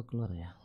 [0.00, 0.56] oh keluar ya.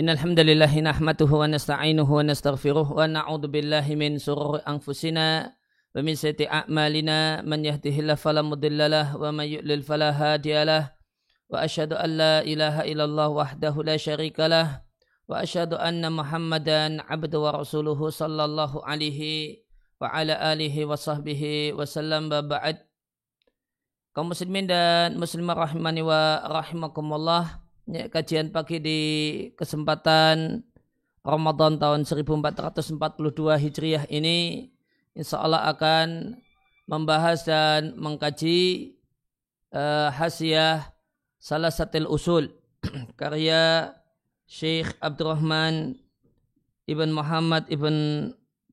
[0.00, 2.88] Innal hamdalillah nahmaduhu wa nasta'inuhu wa nastaghfiruh
[7.44, 8.40] man yahdihillahu fala
[9.12, 9.84] wa may yudlil
[11.50, 14.86] وأشهد أن لا إله إلا الله وحده لا شريك له
[15.26, 19.20] وأشهد أن محمدا عبد ورسوله صلى الله عليه
[20.00, 22.76] وعلى آله وصحبه وسلم بعد
[24.10, 27.62] kaum muslimin dan muslimah rahimani wa rahimakumullah.
[27.90, 29.00] Ya, kajian pagi di
[29.54, 30.66] kesempatan
[31.22, 32.94] Ramadan tahun 1442
[33.58, 34.70] Hijriah ini
[35.14, 36.38] insya Allah akan
[36.90, 38.94] membahas dan mengkaji
[39.74, 40.90] uh, hasiah
[41.40, 42.52] salah satu usul
[43.20, 43.96] karya
[44.44, 45.96] Syekh Abdurrahman
[46.84, 47.96] Ibn Muhammad Ibn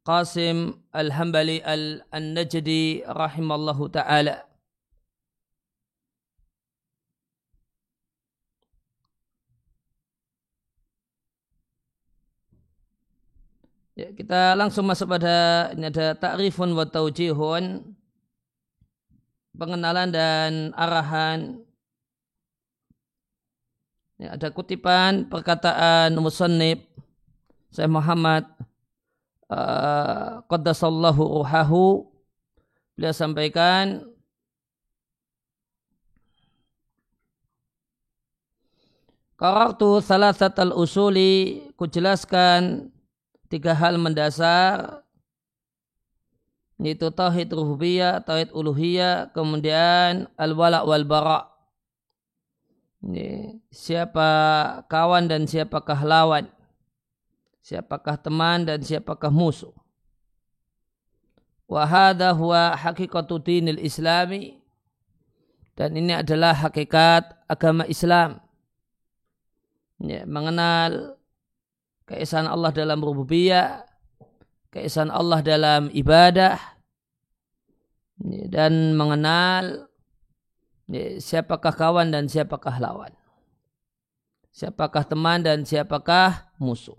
[0.04, 4.48] Qasim Al-Hambali Al-Najdi rahimallahu ta'ala.
[13.98, 17.98] Ya, kita langsung masuk pada ini ada ta'rifun wa taujihun
[19.58, 21.67] pengenalan dan arahan
[24.18, 26.82] ya, ada kutipan perkataan musannib
[27.74, 28.46] saya Muhammad
[29.50, 32.10] uh, qaddasallahu ruhahu
[32.98, 34.06] beliau sampaikan
[39.38, 42.90] Qarartu salasat al-usuli kujelaskan
[43.54, 45.06] tiga hal mendasar
[46.82, 51.57] yaitu tauhid rububiyah, tauhid uluhiyah, kemudian al-wala wal bara.
[52.98, 54.30] Ini, siapa
[54.90, 56.50] kawan dan siapakah lawan?
[57.62, 59.76] Siapakah teman dan siapakah musuh?
[61.68, 64.56] Wa hadha huwa haqiqatu dinil islami
[65.78, 68.42] dan ini adalah hakikat agama Islam.
[70.02, 71.22] Ya, mengenal
[72.10, 73.86] keesaan Allah dalam rububiyah,
[74.74, 76.58] keesaan Allah dalam ibadah,
[78.50, 79.87] dan mengenal
[81.20, 83.14] siapakah kawan dan siapakah lawan.
[84.52, 86.98] Siapakah teman dan siapakah musuh.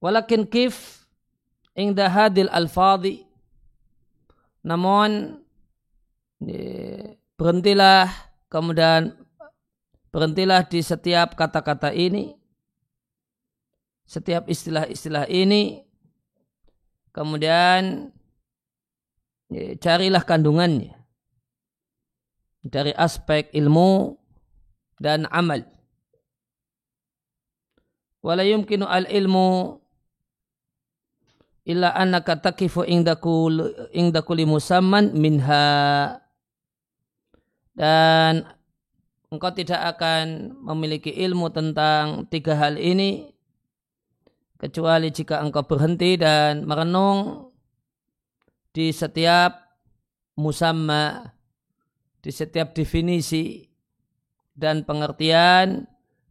[0.00, 1.04] Walakin kif
[1.76, 3.28] ingda hadil al-fadhi
[4.64, 5.44] namun
[7.36, 8.08] berhentilah
[8.48, 9.20] kemudian
[10.10, 12.34] Berhentilah di setiap kata-kata ini,
[14.02, 15.86] setiap istilah-istilah ini,
[17.14, 18.10] kemudian
[19.82, 20.94] carilah kandungannya
[22.62, 24.14] dari aspek ilmu
[25.00, 25.64] dan amal.
[28.20, 29.80] Wala yumkinu al ilmu
[31.64, 36.20] illa annaka takifu indakul indakuli musamman minha
[37.72, 38.44] dan
[39.32, 43.32] engkau tidak akan memiliki ilmu tentang tiga hal ini
[44.60, 47.49] kecuali jika engkau berhenti dan merenung
[48.70, 49.56] di setiap
[50.38, 51.34] musamma,
[52.22, 53.66] di setiap definisi
[54.54, 55.86] dan pengertian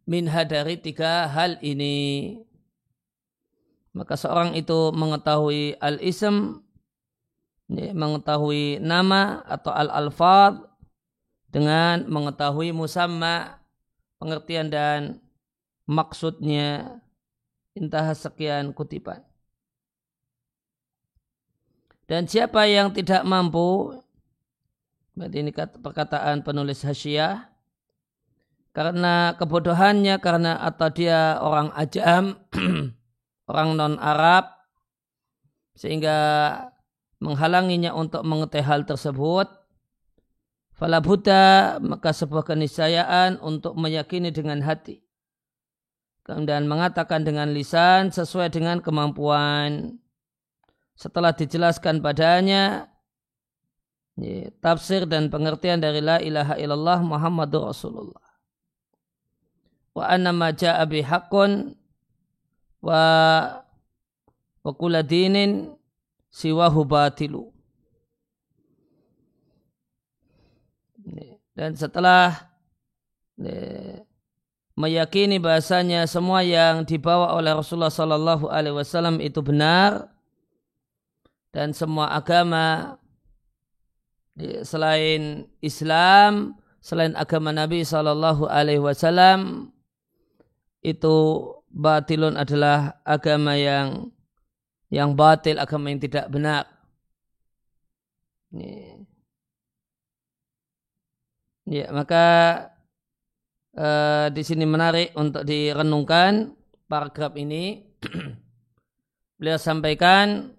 [0.08, 2.38] minha dari tiga hal ini.
[3.90, 6.62] Maka seorang itu mengetahui al-ism,
[7.70, 10.70] mengetahui nama atau al-alfad,
[11.50, 13.58] dengan mengetahui musamma
[14.22, 15.00] pengertian dan
[15.84, 17.02] maksudnya
[17.74, 19.26] intah sekian kutipan.
[22.10, 23.94] Dan siapa yang tidak mampu,
[25.14, 27.46] berarti ini perkataan penulis hasyiah,
[28.74, 32.34] karena kebodohannya, karena atau dia orang ajam,
[33.50, 34.50] orang non-Arab,
[35.78, 36.18] sehingga
[37.22, 39.46] menghalanginya untuk mengetahui hal tersebut,
[40.80, 45.04] Fala buta maka sebuah keniscayaan untuk meyakini dengan hati.
[46.24, 50.00] Dan mengatakan dengan lisan sesuai dengan kemampuan.
[51.00, 52.84] Setelah dijelaskan padanya
[54.60, 58.20] tafsir dan pengertian dari la ilaha illallah Muhammadur Rasulullah.
[59.96, 61.72] Wa anna ma ja'a bihaqqun
[62.84, 63.02] wa
[64.60, 65.72] wa kula dinin
[66.28, 67.48] siwahu batilu
[71.56, 72.44] Dan setelah
[74.76, 80.19] meyakini bahasanya semua yang dibawa oleh Rasulullah Sallallahu Alaihi Wasallam itu benar
[81.50, 82.96] dan semua agama
[84.64, 89.68] selain Islam, selain agama Nabi Shallallahu Alaihi Wasallam
[90.80, 91.16] itu
[91.68, 94.08] batilun adalah agama yang
[94.90, 96.66] yang batil, agama yang tidak benar.
[101.70, 102.26] Ya, maka
[103.78, 106.58] uh, di sini menarik untuk direnungkan
[106.90, 107.86] paragraf ini.
[109.38, 110.50] Beliau sampaikan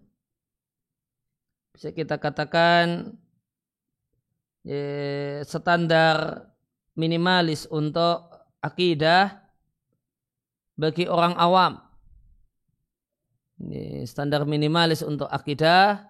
[1.81, 3.17] bisa kita katakan
[4.61, 6.45] ya, standar
[6.93, 8.21] minimalis untuk
[8.61, 9.41] akidah
[10.77, 11.81] bagi orang awam.
[13.57, 16.05] Ini standar minimalis untuk akidah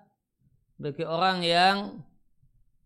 [0.75, 2.03] bagi orang yang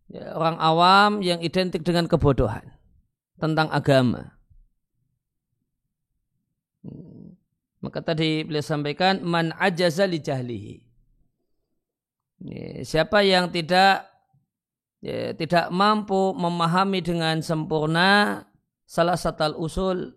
[0.06, 2.70] ya, orang awam yang identik dengan kebodohan
[3.42, 4.30] tentang agama.
[7.82, 10.85] Maka tadi beliau sampaikan man ajaza li jahlihi.
[12.84, 14.04] Siapa yang tidak
[15.00, 18.44] ya, tidak mampu memahami dengan sempurna
[18.84, 20.12] salah satu usul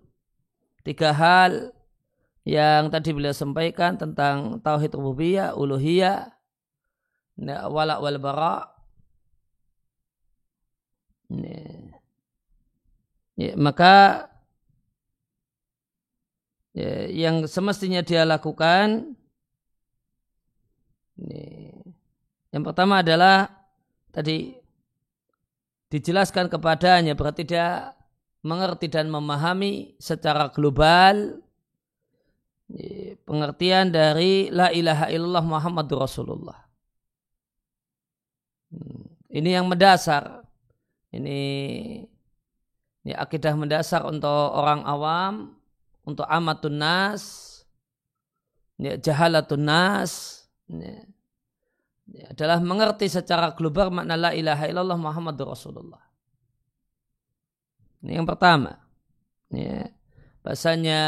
[0.84, 1.72] tiga hal
[2.44, 6.34] yang tadi beliau sampaikan tentang tauhid rububiyah, uluhiyah,
[7.70, 8.68] wala wal bara.
[13.40, 14.28] Ya, maka
[16.74, 19.16] ya, yang semestinya dia lakukan
[21.22, 21.69] ini,
[22.50, 23.50] yang pertama adalah
[24.10, 24.58] tadi
[25.90, 27.94] dijelaskan kepadanya berarti dia
[28.46, 31.44] mengerti dan memahami secara global
[33.26, 36.60] pengertian dari la ilaha illallah Muhammadur Rasulullah.
[38.70, 40.46] Hmm, ini yang mendasar.
[41.10, 41.42] Ini
[43.02, 45.58] ini akidah mendasar untuk orang awam,
[46.06, 47.24] untuk amatun nas,
[48.78, 51.10] ya, jahalatun nas, ya,
[52.34, 56.02] adalah mengerti secara global makna la ilaha illallah Muhammadur Rasulullah.
[58.02, 58.80] Ini yang pertama.
[59.52, 59.92] Ya.
[60.40, 61.02] Bahasanya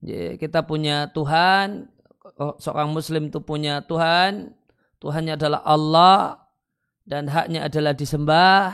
[0.00, 1.92] ya, kita punya Tuhan,
[2.40, 4.56] oh, seorang muslim itu punya Tuhan,
[4.96, 6.40] Tuhannya adalah Allah
[7.04, 8.72] dan haknya adalah disembah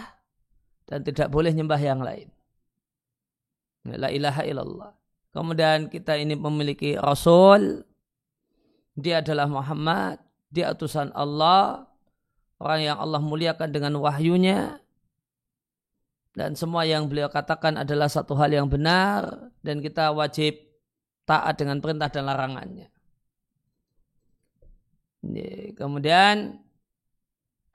[0.87, 2.31] dan tidak boleh nyembah yang lain.
[3.91, 4.91] La ilaha illallah.
[5.35, 7.83] Kemudian kita ini memiliki Rasul,
[8.95, 10.22] dia adalah Muhammad,
[10.53, 11.89] dia utusan Allah,
[12.61, 14.77] orang yang Allah muliakan dengan wahyunya,
[16.33, 20.57] dan semua yang beliau katakan adalah satu hal yang benar dan kita wajib
[21.29, 22.89] taat dengan perintah dan larangannya.
[25.77, 26.57] Kemudian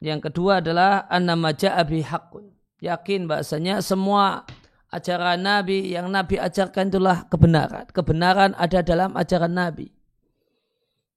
[0.01, 2.53] yang kedua adalah an-nama ja'abi hakun.
[2.81, 4.45] Yakin bahasanya semua
[4.93, 7.89] ajaran Nabi yang Nabi ajarkan itulah kebenaran.
[7.89, 9.96] Kebenaran ada dalam ajaran Nabi.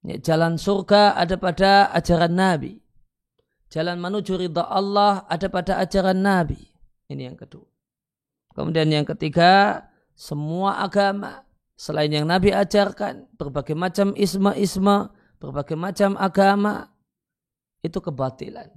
[0.01, 2.81] Jalan surga ada pada ajaran Nabi.
[3.69, 6.59] Jalan menuju ridha Allah ada pada ajaran Nabi.
[7.13, 7.69] Ini yang kedua.
[8.57, 9.85] Kemudian yang ketiga,
[10.17, 11.45] semua agama
[11.81, 15.09] selain yang Nabi ajarkan, berbagai macam isma-isma,
[15.41, 16.93] berbagai macam agama,
[17.81, 18.69] itu kebatilan.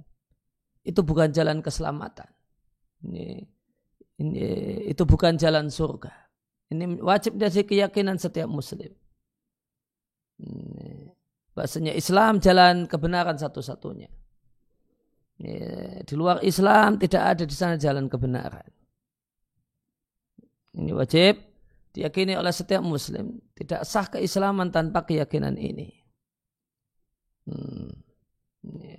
[0.80, 2.28] Itu bukan jalan keselamatan.
[3.04, 3.44] Ini,
[4.20, 4.44] ini
[4.88, 6.12] itu bukan jalan surga.
[6.72, 8.92] Ini wajib dari keyakinan setiap muslim.
[11.54, 14.10] Bahasanya Islam jalan kebenaran satu-satunya.
[15.38, 18.66] Ya, di luar Islam tidak ada di sana jalan kebenaran.
[20.74, 21.38] Ini wajib
[21.94, 23.38] diyakini oleh setiap muslim.
[23.54, 25.94] Tidak sah keislaman tanpa keyakinan ini.
[27.46, 27.90] Hmm.
[28.82, 28.98] Ya.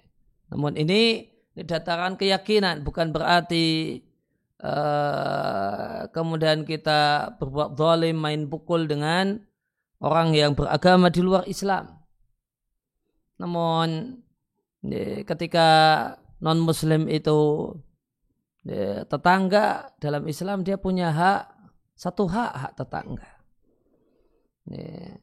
[0.55, 3.99] Namun ini, ini dataran keyakinan bukan berarti
[4.63, 9.43] uh, kemudian kita berbuat zalim main pukul dengan
[9.99, 12.04] orang yang beragama di luar Islam.
[13.41, 14.21] Namun
[15.25, 15.67] ketika
[16.39, 17.71] non muslim itu
[19.09, 21.41] tetangga dalam Islam dia punya hak
[21.95, 23.29] satu hak hak tetangga
[24.67, 25.15] ya,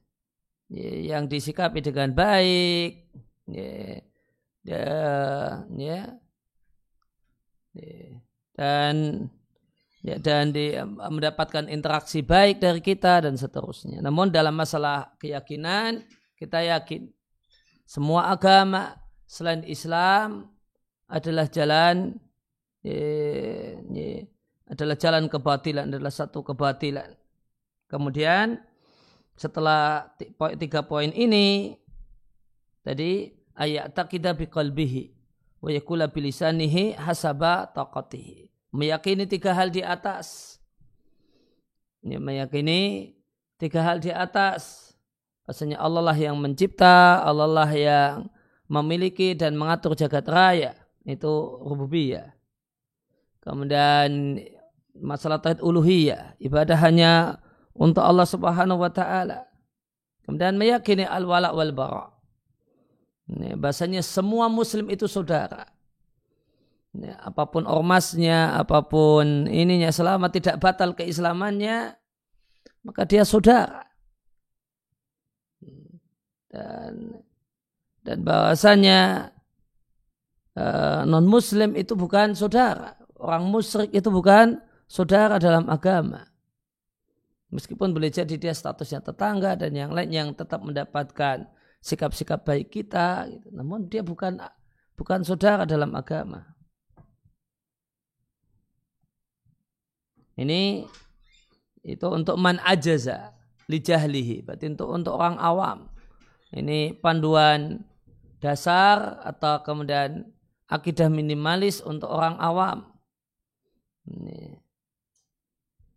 [0.71, 3.11] ya, yang disikapi dengan baik
[3.51, 3.99] ya
[4.63, 6.07] dan
[10.03, 14.03] ya, dan di, mendapatkan interaksi baik dari kita dan seterusnya.
[14.03, 16.03] Namun dalam masalah keyakinan
[16.39, 17.11] kita yakin
[17.93, 18.97] semua agama
[19.29, 20.49] selain Islam
[21.13, 22.17] adalah jalan
[22.81, 22.97] ye,
[23.93, 24.33] ye,
[24.65, 27.13] adalah jalan kebatilan adalah satu kebatilan.
[27.93, 28.57] Kemudian
[29.37, 30.09] setelah
[30.57, 31.77] tiga poin ini
[32.81, 33.29] tadi
[33.61, 35.13] ayat takidah biqalbihi
[35.61, 38.49] wa yakula bilisanihi hasaba taqatihi.
[38.73, 40.57] Meyakini tiga hal di atas.
[42.01, 43.13] Ini meyakini
[43.61, 44.92] tiga hal di atas.
[45.43, 48.31] Bahasanya Allah lah yang mencipta, Allah lah yang
[48.71, 50.73] memiliki dan mengatur jagat raya
[51.05, 51.29] itu
[51.67, 52.31] rububiyah.
[53.43, 54.39] Kemudian
[54.95, 57.43] masalah tauhid uluhiyah, ibadah hanya
[57.75, 59.51] untuk Allah Subhanahu wa taala.
[60.23, 62.07] Kemudian meyakini al-wala wal bara.
[63.27, 65.67] Ini, bahasanya semua muslim itu saudara.
[66.95, 71.99] Ini, apa pun ormasnya, apa pun ininya selama tidak batal keislamannya,
[72.87, 73.92] maka dia saudara.
[76.53, 77.17] Dan
[78.03, 79.31] dan bahwasanya
[80.59, 82.99] uh, eh, non muslim itu bukan saudara.
[83.23, 84.59] Orang musyrik itu bukan
[84.91, 86.27] saudara dalam agama.
[87.53, 91.47] Meskipun boleh jadi dia statusnya tetangga dan yang lain yang tetap mendapatkan
[91.85, 93.53] sikap-sikap baik kita, gitu.
[93.53, 94.41] namun dia bukan
[94.97, 96.57] bukan saudara dalam agama.
[100.33, 100.89] Ini
[101.85, 103.37] itu untuk man ajaza
[103.69, 105.92] lijahlihi, berarti untuk untuk orang awam.
[106.53, 107.81] Ini panduan
[108.45, 110.29] dasar atau kemudian
[110.69, 112.93] akidah minimalis untuk orang awam.
[114.05, 114.61] Ini.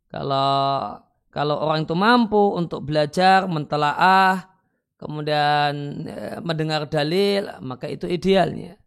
[0.08, 0.96] Kalau
[1.28, 4.48] kalau orang itu mampu untuk belajar, mentelaah,
[4.96, 5.74] kemudian
[6.08, 8.80] ya, mendengar dalil, maka itu idealnya.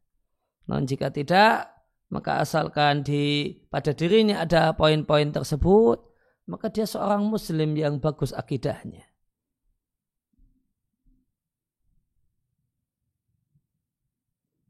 [0.64, 1.68] Non jika tidak,
[2.08, 6.00] maka asalkan di pada dirinya ada poin-poin tersebut,
[6.48, 9.07] maka dia seorang muslim yang bagus akidahnya.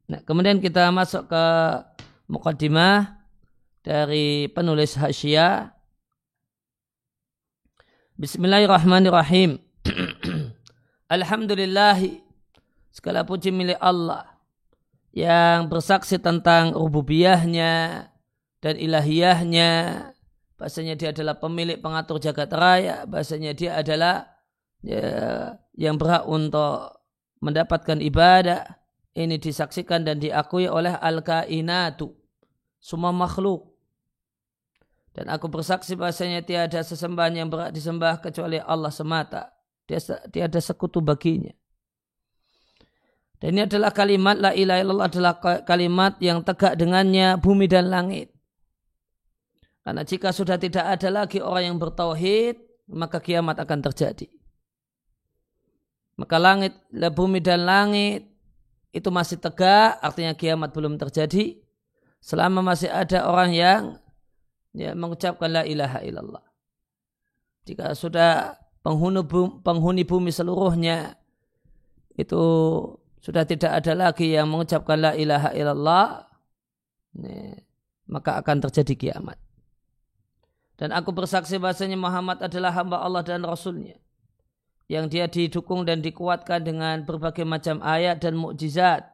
[0.09, 1.45] Nah, kemudian kita masuk ke
[2.33, 3.21] mukaddimah
[3.85, 5.77] dari penulis hasyiah.
[8.17, 9.61] Bismillahirrahmanirrahim.
[11.13, 12.01] Alhamdulillah
[12.89, 14.25] segala puji milik Allah
[15.13, 18.09] yang bersaksi tentang rububiyahnya
[18.65, 19.71] dan ilahiyahnya
[20.57, 24.25] bahasanya dia adalah pemilik pengatur jagat raya bahasanya dia adalah
[24.81, 25.05] ya,
[25.77, 26.97] yang berhak untuk
[27.45, 28.79] mendapatkan ibadah
[29.19, 32.15] ini disaksikan dan diakui oleh al-kainatu.
[32.79, 33.75] Semua makhluk.
[35.11, 39.51] Dan aku bersaksi bahasanya tiada sesembahan yang berat disembah kecuali Allah semata.
[40.31, 41.51] Tiada sekutu baginya.
[43.39, 45.35] Dan ini adalah kalimat la ilaha illallah adalah
[45.67, 48.31] kalimat yang tegak dengannya bumi dan langit.
[49.83, 52.59] Karena jika sudah tidak ada lagi orang yang bertauhid
[52.95, 54.31] maka kiamat akan terjadi.
[56.19, 58.27] Maka langit bumi dan langit
[58.91, 61.61] itu masih tegak, artinya kiamat belum terjadi.
[62.19, 63.83] Selama masih ada orang yang
[64.75, 66.45] ya, mengucapkan la ilaha illallah.
[67.69, 71.21] Jika sudah penghuni bumi, penghuni bumi seluruhnya
[72.17, 72.43] itu
[73.21, 76.27] sudah tidak ada lagi yang mengucapkan la ilaha illallah,
[77.23, 77.55] ya,
[78.09, 79.39] maka akan terjadi kiamat.
[80.79, 83.99] Dan aku bersaksi bahasanya Muhammad adalah hamba Allah dan Rasulnya
[84.89, 89.05] yang dia didukung dan dikuatkan dengan berbagai macam ayat dan mukjizat.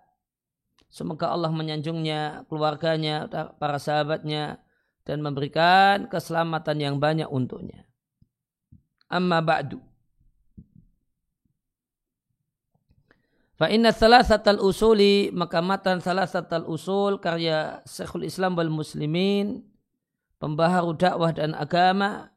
[0.86, 3.26] Semoga Allah menyanjungnya, keluarganya,
[3.58, 4.62] para sahabatnya,
[5.02, 7.82] dan memberikan keselamatan yang banyak untuknya.
[9.10, 9.82] Amma ba'du.
[13.54, 19.62] Fa inna thalathatal usuli maka matan thalathatal usul karya Syekhul Islam wal Muslimin
[20.42, 22.34] pembaharu dakwah dan agama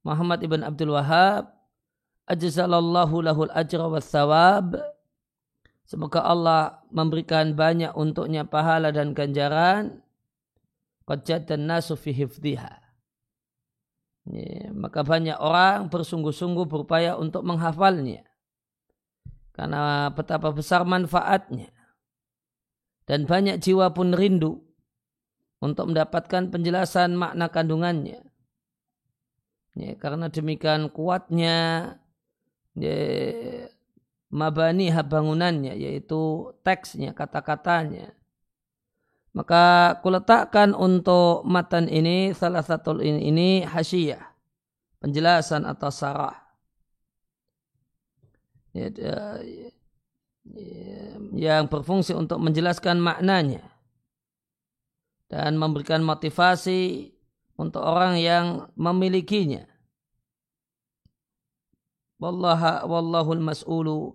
[0.00, 1.59] Muhammad ibn Abdul Wahab
[2.30, 4.78] ajzalallahu lahul ajra wa thawab.
[5.82, 9.98] Semoga Allah memberikan banyak untuknya pahala dan ganjaran.
[11.02, 12.78] Qad dan nasu fi hifdhiha.
[14.30, 18.22] Ya, maka banyak orang bersungguh-sungguh berupaya untuk menghafalnya.
[19.50, 21.74] Karena betapa besar manfaatnya.
[23.10, 24.62] Dan banyak jiwa pun rindu
[25.58, 28.22] untuk mendapatkan penjelasan makna kandungannya.
[29.74, 31.58] Ya, karena demikian kuatnya
[31.90, 31.99] ya,
[34.30, 38.14] mabani bangunannya yaitu teksnya kata-katanya.
[39.30, 44.26] Maka kuletakkan untuk matan ini salah satu ini, ini hasyiah
[44.98, 46.34] penjelasan atau sarah.
[48.74, 49.18] Ya, ya,
[51.34, 53.62] yang berfungsi untuk menjelaskan maknanya
[55.30, 57.14] dan memberikan motivasi
[57.54, 59.69] untuk orang yang memilikinya
[62.20, 64.12] Wallaha wallahul mas'ulu.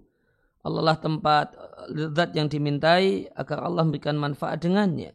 [0.66, 1.58] Allah lah tempat
[1.90, 5.14] eh, zat yang dimintai agar Allah memberikan manfaat dengannya.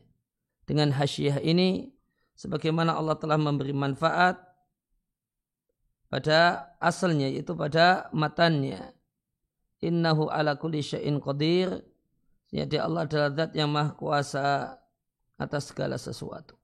[0.66, 1.90] Dengan hasyiah ini
[2.38, 4.38] sebagaimana Allah telah memberi manfaat
[6.10, 8.94] pada asalnya yaitu pada matannya.
[9.80, 11.80] Innahu ala kulli syai'in qadir.
[12.50, 14.76] Jadi Allah adalah zat yang maha kuasa
[15.38, 16.59] atas segala sesuatu.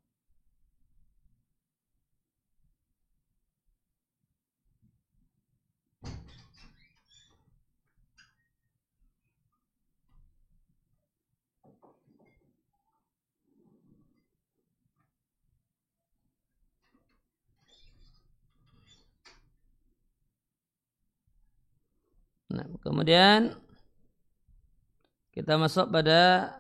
[22.57, 23.53] Nah, kemudian
[25.37, 26.57] kita masuk pada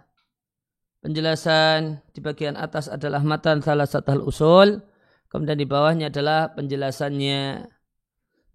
[1.00, 4.84] penjelasan di bagian atas adalah matan salah satu usul.
[5.32, 7.64] Kemudian di bawahnya adalah penjelasannya.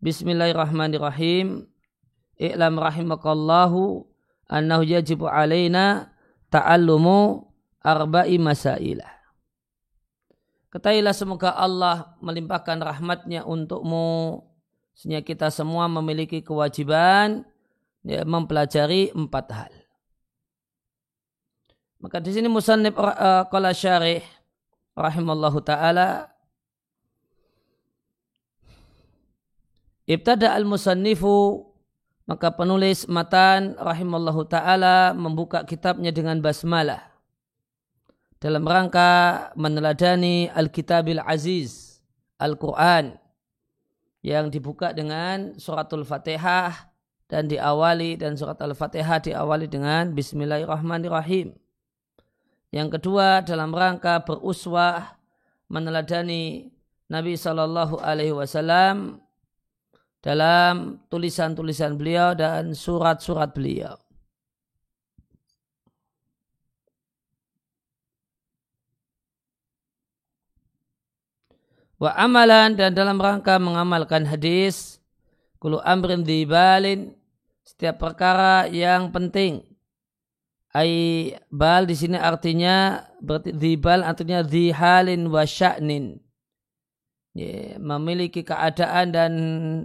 [0.05, 1.65] Bismillahirrahmanirrahim.
[2.37, 4.05] I'lam rahimakallahu
[4.49, 6.13] annahu yajibu alaina
[6.53, 7.49] ta'allumu
[7.81, 9.09] arba'i masailah.
[10.69, 14.45] Ketahuilah semoga Allah melimpahkan rahmatnya untukmu.
[14.93, 17.47] Sehingga kita semua memiliki kewajiban
[18.05, 19.73] ya, mempelajari empat hal.
[22.01, 24.25] Maka di sini musannib uh, qala syarih
[24.97, 26.31] rahimallahu taala
[30.09, 31.71] Ibtada al-musannifu
[32.27, 37.11] maka penulis matan rahimallahu taala membuka kitabnya dengan basmalah
[38.41, 42.01] dalam rangka meneladani Al-Kitabil Aziz,
[42.41, 43.20] Al-Quran,
[44.21, 46.91] yang dibuka dengan suratul Fatihah
[47.31, 51.55] dan diawali dan surat Al-Fatihah diawali dengan Bismillahirrahmanirrahim.
[52.75, 55.15] Yang kedua dalam rangka beruswah
[55.71, 56.71] meneladani
[57.07, 59.19] Nabi Shallallahu Alaihi Wasallam
[60.19, 64.00] dalam tulisan-tulisan beliau dan surat-surat beliau.
[72.01, 74.97] Wa amalan dan dalam rangka mengamalkan hadis
[75.61, 77.13] kulu amrin dibalin
[77.61, 79.61] setiap perkara yang penting.
[80.71, 86.17] Ai bal di sini artinya berarti dibal artinya dihalin wa sya'nin.
[87.31, 89.33] Ya, memiliki keadaan dan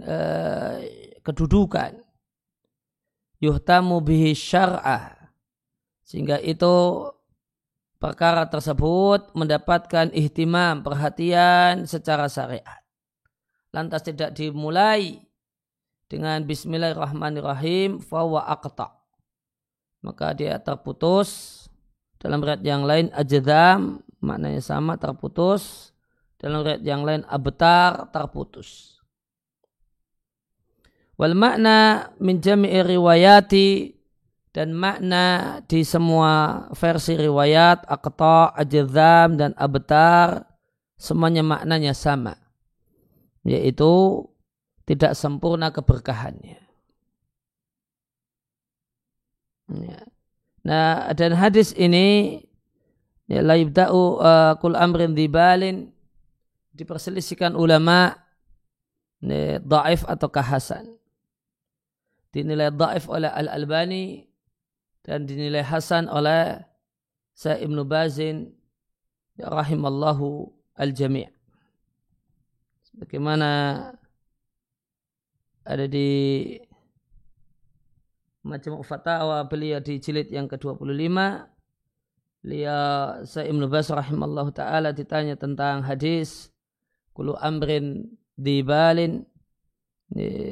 [0.03, 0.83] uh,
[1.23, 2.01] kedudukan.
[3.39, 5.15] Yuhtamu bihi syar'ah.
[6.07, 7.07] Sehingga itu
[7.97, 12.81] perkara tersebut mendapatkan ihtimam, perhatian secara syariat.
[13.73, 15.21] Lantas tidak dimulai
[16.07, 18.95] dengan bismillahirrahmanirrahim fawa aqta.
[20.05, 21.65] Maka dia terputus
[22.21, 25.93] dalam riwayat yang lain ajdam maknanya sama terputus
[26.37, 28.97] dalam riwayat yang lain abtar terputus.
[31.17, 33.96] Wal makna min jami'i riwayati
[34.57, 40.49] dan makna di semua versi riwayat akta, ajzam dan abtar
[40.97, 42.33] semuanya maknanya sama
[43.45, 44.25] yaitu
[44.89, 46.57] tidak sempurna keberkahannya.
[49.77, 50.01] Ya.
[50.65, 52.41] Nah dan hadis ini
[53.29, 55.93] ya la yubda'u uh, kul amrin dibalin
[56.73, 58.17] diperselisihkan ulama
[59.21, 60.97] ya, daif atau kahasan
[62.33, 64.26] dinilai daif oleh Al-Albani
[65.07, 66.59] dan dinilai hasan oleh
[67.31, 68.51] Sa'ib Ibnu Bazin
[69.39, 71.31] ya rahimallahu al-jami'
[72.99, 73.49] bagaimana
[75.63, 76.09] ada di
[78.43, 80.83] macam fatwa beliau di jilid yang ke-25
[82.43, 86.51] beliau Sa'ib Ibnu Baz rahimallahu taala ditanya tentang hadis
[87.15, 89.23] kulu amrin dibalin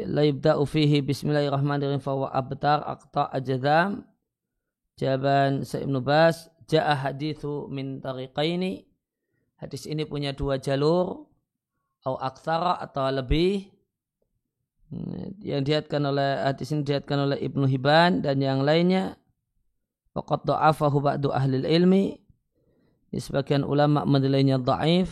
[0.07, 4.14] la yubda'u fihi bismillahirrahmanirrahim fa abtar aqta ajdam
[4.95, 8.88] Jawaban Sa'ib Nubas, ja'a hadithu min tariqaini.
[9.60, 11.27] Hadis ini punya dua jalur,
[11.99, 13.67] atau aksara atau lebih.
[15.41, 19.19] Yang dihatkan oleh hadis ini dihatkan oleh Ibnu Hibban dan yang lainnya.
[20.15, 22.15] Waqat do'afahu ba'du ahli ilmi.
[23.15, 25.12] Sebagian ulama menilainya da'if.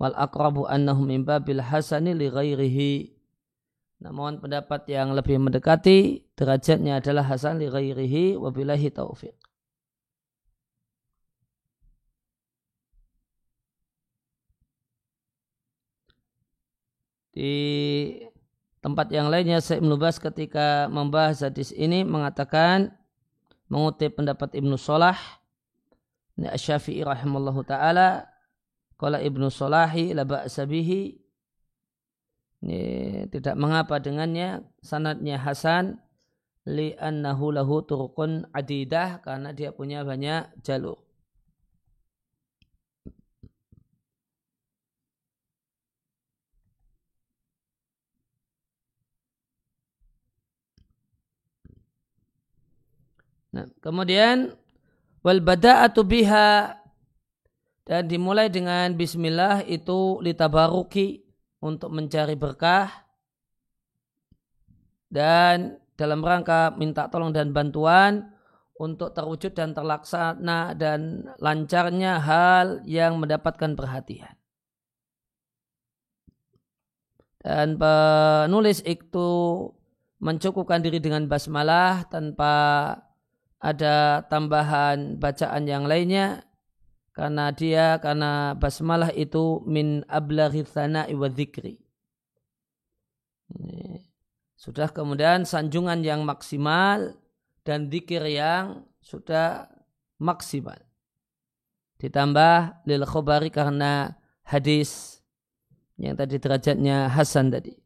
[0.00, 2.90] Wal akrabu annahu min babil hasani li ghairihi
[4.02, 9.30] namun pendapat yang lebih mendekati derajatnya adalah hasan li ghairihi wa billahi taufiq.
[17.32, 17.54] Di
[18.82, 22.92] tempat yang lainnya Syekh Ibnu Bas ketika membahas hadis ini mengatakan
[23.70, 25.16] mengutip pendapat Ibnu Solah
[26.36, 28.26] Syafi'i rahimallahu taala
[28.98, 31.21] qala Ibnu Solahi la ba'sa bihi
[32.62, 32.82] ini
[33.34, 35.98] tidak mengapa dengannya sanatnya Hasan
[36.62, 41.02] li annahu lahu turqun adidah karena dia punya banyak jalur.
[53.52, 54.54] Nah, kemudian
[55.20, 56.78] wal bada'atu biha
[57.84, 61.21] dan dimulai dengan bismillah itu litabaruki
[61.62, 62.90] untuk mencari berkah
[65.06, 68.34] dan dalam rangka minta tolong dan bantuan
[68.74, 74.34] untuk terwujud dan terlaksana dan lancarnya hal yang mendapatkan perhatian.
[77.42, 79.30] Dan penulis itu
[80.22, 82.54] mencukupkan diri dengan basmalah tanpa
[83.62, 86.42] ada tambahan bacaan yang lainnya
[87.12, 91.76] karena dia karena basmalah itu min ablaghi thana'i wa dzikri.
[94.56, 97.12] Sudah kemudian sanjungan yang maksimal
[97.66, 99.68] dan zikir yang sudah
[100.16, 100.78] maksimal.
[102.00, 105.20] Ditambah lil khobari karena hadis
[106.00, 107.76] yang tadi derajatnya Hasan tadi.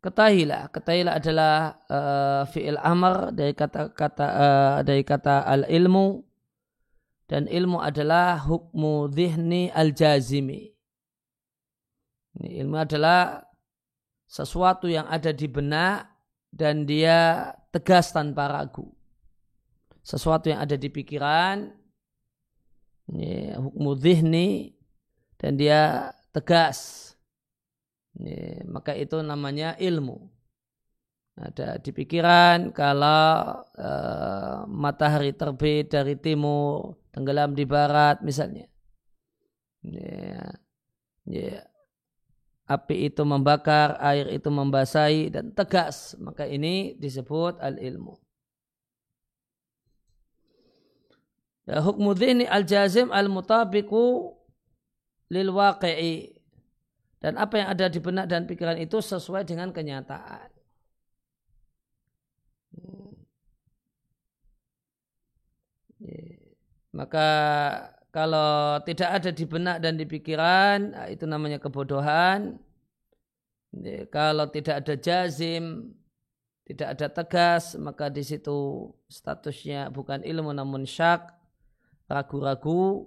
[0.00, 6.24] Ketahilah, ketahilah adalah uh, fi'il amr dari kata-kata uh, dari kata al ilmu
[7.30, 10.66] dan ilmu adalah hukmu dhihni al jazimi.
[12.34, 13.38] Ini ilmu adalah
[14.26, 16.10] sesuatu yang ada di benak
[16.50, 18.90] dan dia tegas tanpa ragu.
[20.02, 21.70] Sesuatu yang ada di pikiran,
[23.14, 24.74] ini hukmu dhihni
[25.38, 27.10] dan dia tegas
[28.18, 30.18] ini, maka itu namanya ilmu.
[31.40, 38.68] Ada di pikiran kalau uh, matahari terbit dari timur, tenggelam di barat misalnya.
[39.80, 40.52] Ya,
[41.24, 41.64] ya,
[42.68, 46.12] api itu membakar, air itu membasahi dan tegas.
[46.20, 48.20] Maka ini disebut al-ilmu.
[51.64, 54.36] Ya, hukmu dhini al-jazim al-mutabiku
[55.32, 56.36] lil waqi'i
[57.16, 60.59] dan apa yang ada di benak dan pikiran itu sesuai dengan kenyataan.
[66.90, 67.28] Maka
[68.10, 72.58] kalau tidak ada di benak dan di pikiran, nah, itu namanya kebodohan.
[74.10, 75.94] Kalau tidak ada jazim,
[76.66, 81.30] tidak ada tegas, maka di situ statusnya bukan ilmu namun syak,
[82.10, 83.06] ragu-ragu,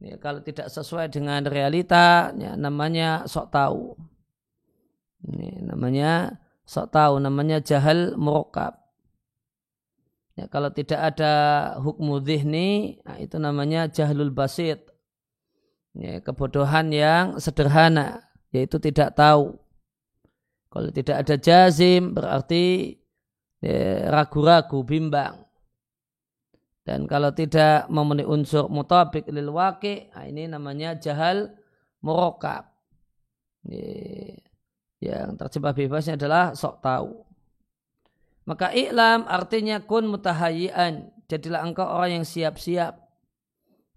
[0.00, 3.92] Ya, kalau tidak sesuai dengan realita, ya, namanya sok tahu.
[5.28, 8.79] Ini namanya sok tahu, namanya jahal murokab.
[10.40, 11.34] Ya, kalau tidak ada
[11.84, 14.88] hukmu dhihni, nah, itu namanya jahlul basit.
[15.92, 19.60] Ya, kebodohan yang sederhana, yaitu tidak tahu.
[20.72, 22.96] Kalau tidak ada jazim, berarti
[23.60, 25.44] ya, ragu-ragu, bimbang.
[26.88, 31.52] Dan kalau tidak memenuhi unsur mutabik lil waqi, nah ini namanya jahal
[32.00, 32.64] murokab.
[35.04, 37.28] Yang terjebak bebasnya adalah sok tahu.
[38.50, 41.14] Maka iklam artinya kun mutahayian.
[41.30, 42.98] Jadilah engkau orang yang siap-siap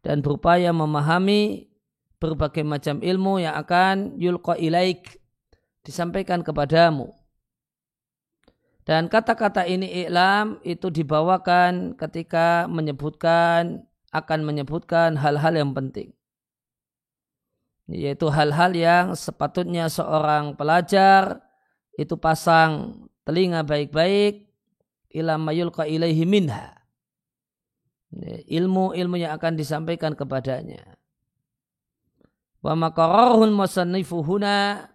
[0.05, 1.73] dan berupaya memahami
[2.21, 5.17] berbagai macam ilmu yang akan yulqa ilaik
[5.81, 7.09] disampaikan kepadamu
[8.83, 16.11] dan kata-kata ini iklam itu dibawakan ketika menyebutkan akan menyebutkan hal-hal yang penting.
[17.87, 21.39] Yaitu hal-hal yang sepatutnya seorang pelajar
[21.95, 24.42] itu pasang telinga baik-baik
[25.13, 26.73] ilam mayulqa ilaihi minha.
[28.49, 30.97] Ilmu-ilmu yang akan disampaikan kepadanya.
[32.61, 34.89] Wa makararhul musannifuhuna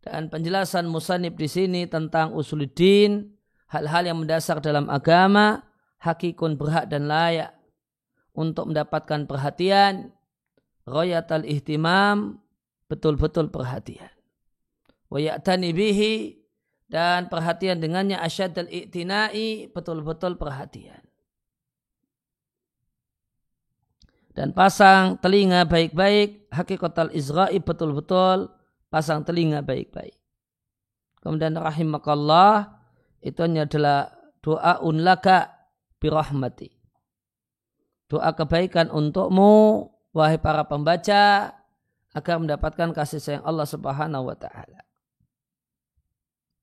[0.00, 3.28] dan penjelasan musanib di sini tentang usuluddin,
[3.68, 5.60] hal-hal yang mendasar dalam agama,
[6.00, 7.52] hakikun berhak dan layak
[8.32, 10.16] untuk mendapatkan perhatian,
[10.88, 12.40] royatal ihtimam,
[12.88, 14.10] betul-betul perhatian.
[15.12, 16.39] Wayatani bihi,
[16.90, 20.98] dan perhatian dengannya asyad al-i'tinai, betul-betul perhatian.
[24.34, 28.50] Dan pasang telinga baik-baik, hakikatal izra'i betul-betul
[28.90, 30.18] pasang telinga baik-baik.
[31.22, 32.82] Kemudian rahimakallah
[33.22, 34.10] itu hanya adalah
[34.42, 35.54] doa unlaka
[36.02, 36.74] birahmati.
[38.10, 41.54] Doa kebaikan untukmu wahai para pembaca
[42.10, 44.89] agar mendapatkan kasih sayang Allah Subhanahu wa taala.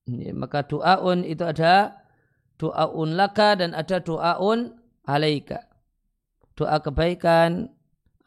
[0.07, 1.99] Maka doaun itu ada
[2.55, 5.67] doaun laka dan ada doaun alaika.
[6.57, 7.69] Doa kebaikan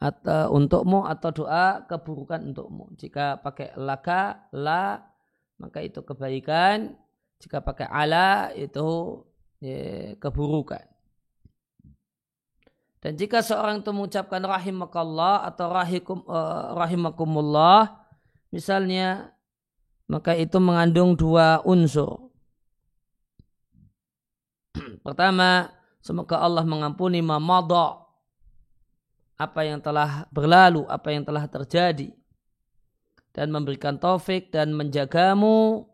[0.01, 2.95] atau untukmu atau doa keburukan untukmu.
[2.97, 5.03] Jika pakai laka, la,
[5.61, 6.97] maka itu kebaikan.
[7.41, 9.21] Jika pakai ala, itu
[9.61, 10.85] ya, keburukan.
[13.01, 17.97] Dan jika seorang itu mengucapkan rahimakallah atau rahikum, uh, rahimakumullah,
[18.53, 19.33] misalnya,
[20.11, 22.27] maka itu mengandung dua unsur.
[25.07, 25.71] Pertama,
[26.03, 28.03] semoga Allah mengampuni mamadha
[29.39, 32.11] apa yang telah berlalu, apa yang telah terjadi
[33.31, 35.87] dan memberikan taufik dan menjagamu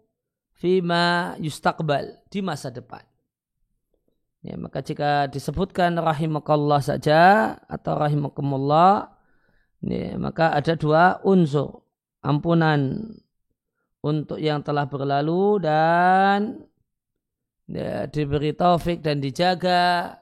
[0.57, 3.05] fima yustakbal di masa depan.
[4.41, 9.13] Ya, maka jika disebutkan rahimakallah saja atau rahimakumullah,
[9.85, 11.85] ya, maka ada dua unsur
[12.25, 13.13] ampunan
[14.05, 16.61] untuk yang telah berlalu dan
[17.67, 20.17] ya, diberi taufik dan dijaga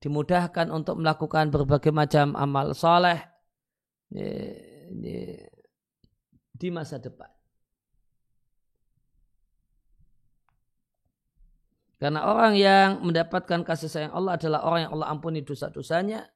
[0.00, 3.18] dimudahkan untuk melakukan berbagai macam amal soleh
[4.12, 4.28] ya,
[4.92, 5.48] ya,
[6.52, 7.32] di masa depan.
[11.96, 16.28] Karena orang yang mendapatkan kasih sayang Allah adalah orang yang Allah ampuni dosa-dosanya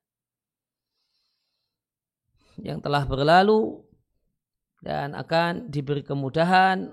[2.64, 3.84] yang telah berlalu
[4.80, 6.88] dan akan diberi kemudahan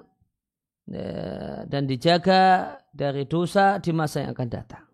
[0.91, 4.86] ya, dan dijaga dari dosa di masa yang akan datang.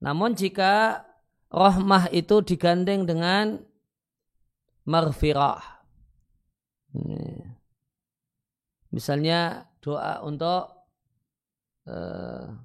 [0.00, 1.04] Namun jika
[1.52, 3.60] rahmah itu digandeng dengan
[4.84, 5.84] marfirah.
[8.92, 10.72] Misalnya doa untuk
[11.84, 12.56] uh,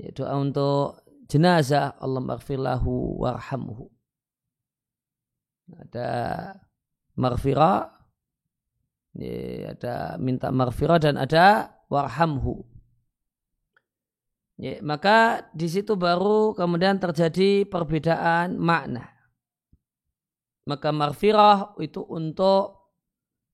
[0.00, 3.86] ya doa untuk jenazah Allah maghfirlahu warhamhu
[5.78, 6.08] ada
[7.14, 7.90] maghfirah
[9.14, 12.64] ya, ada minta maghfirah dan ada warhamhu.
[14.60, 19.08] Ya, maka di situ baru kemudian terjadi perbedaan makna.
[20.68, 22.92] Maka maghfirah itu untuk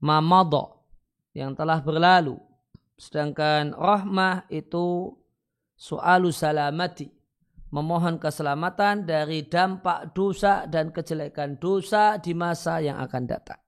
[0.03, 0.85] mamado
[1.33, 2.37] yang telah berlalu.
[2.99, 5.15] Sedangkan rahmah itu
[5.77, 7.16] soalu salamati.
[7.77, 13.61] Memohon keselamatan dari dampak dosa dan kejelekan dosa di masa yang akan datang.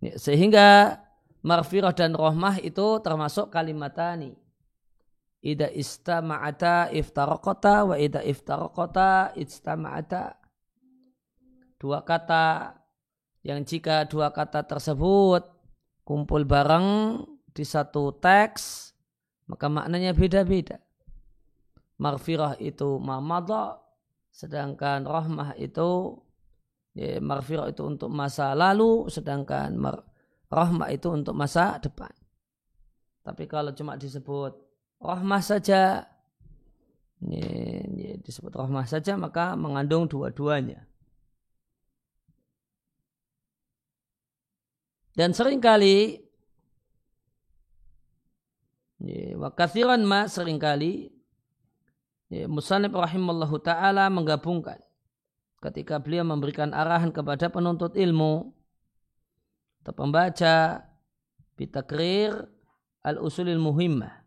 [0.00, 0.96] Ya, sehingga
[1.44, 4.32] marfirah dan rahmah itu termasuk kalimatani.
[5.44, 10.40] Ida istama'ata iftarokota wa ida iftarokota istama'ata
[11.76, 12.78] dua kata
[13.44, 15.51] yang jika dua kata tersebut
[16.02, 17.20] kumpul bareng
[17.52, 18.92] di satu teks
[19.50, 20.80] maka maknanya beda-beda.
[22.00, 23.78] Marfirah itu mamadha
[24.32, 26.18] sedangkan rahmah itu
[26.96, 30.02] ya, marfirah itu untuk masa lalu sedangkan mar,
[30.48, 32.10] rahmah itu untuk masa depan.
[33.22, 34.56] Tapi kalau cuma disebut
[34.98, 36.08] rahmah saja
[37.22, 37.46] ya,
[37.86, 40.88] ya, disebut rahmah saja maka mengandung dua-duanya.
[45.12, 46.24] Dan sering kali
[49.02, 51.12] ya, wa kathiran ma sering kali
[52.48, 54.80] Musanib rahimallahu ta'ala menggabungkan.
[55.60, 58.56] Ketika beliau memberikan arahan kepada penuntut ilmu
[59.84, 60.80] atau pembaca
[61.60, 62.32] bitakrir
[63.04, 64.24] al-usulil muhimmah.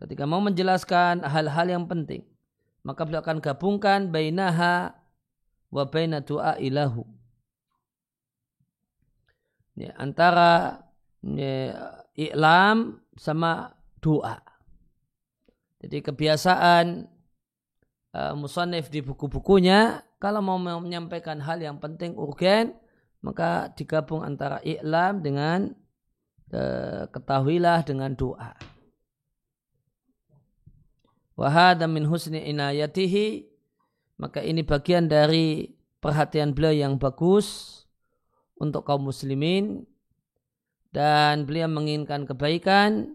[0.00, 2.24] Ketika mau menjelaskan hal-hal yang penting
[2.88, 4.96] maka beliau akan gabungkan bainaha
[5.68, 7.04] wa baina du'a ilahu
[9.78, 10.82] ya, antara
[11.22, 14.42] ya, iklam sama doa.
[15.78, 17.06] Jadi kebiasaan
[18.14, 22.74] uh, musonif di buku-bukunya kalau mau menyampaikan hal yang penting urgen
[23.22, 25.70] maka digabung antara iklam dengan
[26.50, 28.58] uh, ketahuilah dengan doa.
[31.38, 33.46] Wahada min husni inayatihi
[34.18, 35.70] maka ini bagian dari
[36.02, 37.78] perhatian beliau yang bagus
[38.58, 39.86] untuk kaum muslimin
[40.90, 43.14] dan beliau menginginkan kebaikan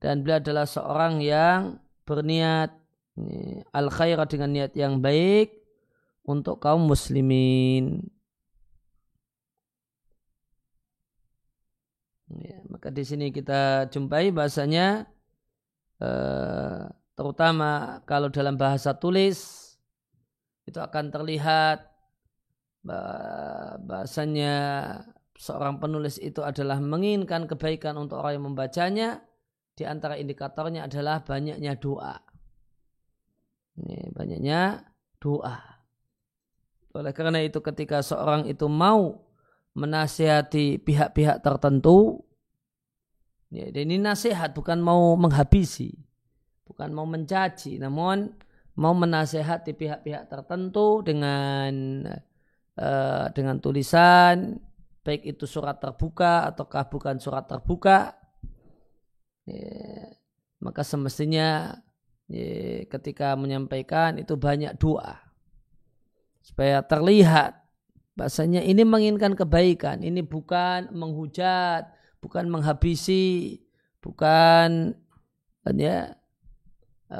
[0.00, 2.72] dan beliau adalah seorang yang berniat
[3.72, 3.88] al
[4.28, 5.56] dengan niat yang baik
[6.28, 8.04] untuk kaum muslimin.
[12.26, 15.06] Ya, maka di sini kita jumpai bahasanya
[16.02, 16.82] eh,
[17.14, 19.62] terutama kalau dalam bahasa tulis
[20.66, 21.95] itu akan terlihat
[22.86, 24.54] bahasanya
[25.36, 29.08] seorang penulis itu adalah menginginkan kebaikan untuk orang yang membacanya
[29.76, 32.16] di antara indikatornya adalah banyaknya doa.
[33.76, 34.80] Ini banyaknya
[35.20, 35.56] doa.
[36.96, 39.20] Oleh karena itu ketika seorang itu mau
[39.76, 42.24] menasihati pihak-pihak tertentu,
[43.52, 45.92] ya, ini nasihat bukan mau menghabisi,
[46.64, 48.32] bukan mau mencaci, namun
[48.80, 52.00] mau menasehati pihak-pihak tertentu dengan
[52.76, 54.60] Eh, dengan tulisan
[55.00, 58.12] baik itu surat terbuka ataukah bukan surat terbuka
[59.48, 60.12] ya,
[60.60, 61.72] maka semestinya
[62.28, 65.24] ya, ketika menyampaikan itu banyak doa.
[66.44, 67.64] Supaya terlihat
[68.12, 71.88] bahasanya ini menginginkan kebaikan ini bukan menghujat
[72.20, 73.56] bukan menghabisi
[74.04, 74.92] bukan
[75.76, 76.12] ya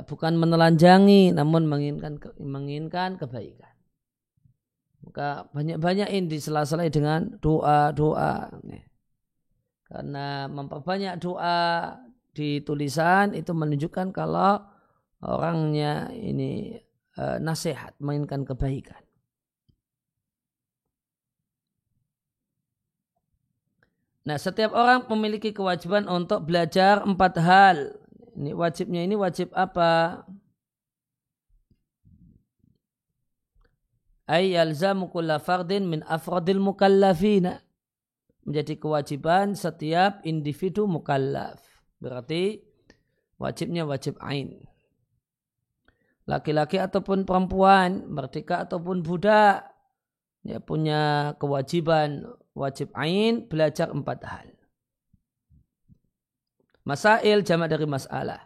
[0.04, 3.75] bukan menelanjangi namun menginginkan menginginkan kebaikan
[5.06, 8.50] maka banyak-banyakin di sela-sela dengan doa-doa.
[9.86, 11.94] Karena memperbanyak doa
[12.34, 14.58] di tulisan itu menunjukkan kalau
[15.22, 16.74] orangnya ini
[17.14, 19.00] e, nasihat, mainkan kebaikan.
[24.26, 27.94] Nah, setiap orang memiliki kewajiban untuk belajar empat hal.
[28.34, 30.26] Ini wajibnya ini wajib apa?
[34.26, 37.62] Ay yalzamu kulla fardin min afradil mukallafina.
[38.46, 41.62] Menjadi kewajiban setiap individu mukallaf.
[41.98, 42.62] Berarti
[43.38, 44.66] wajibnya wajib ain.
[46.26, 49.62] Laki-laki ataupun perempuan, merdeka ataupun budak,
[50.42, 54.48] ya punya kewajiban wajib ain belajar empat hal.
[56.86, 58.42] Masail jamak dari masalah.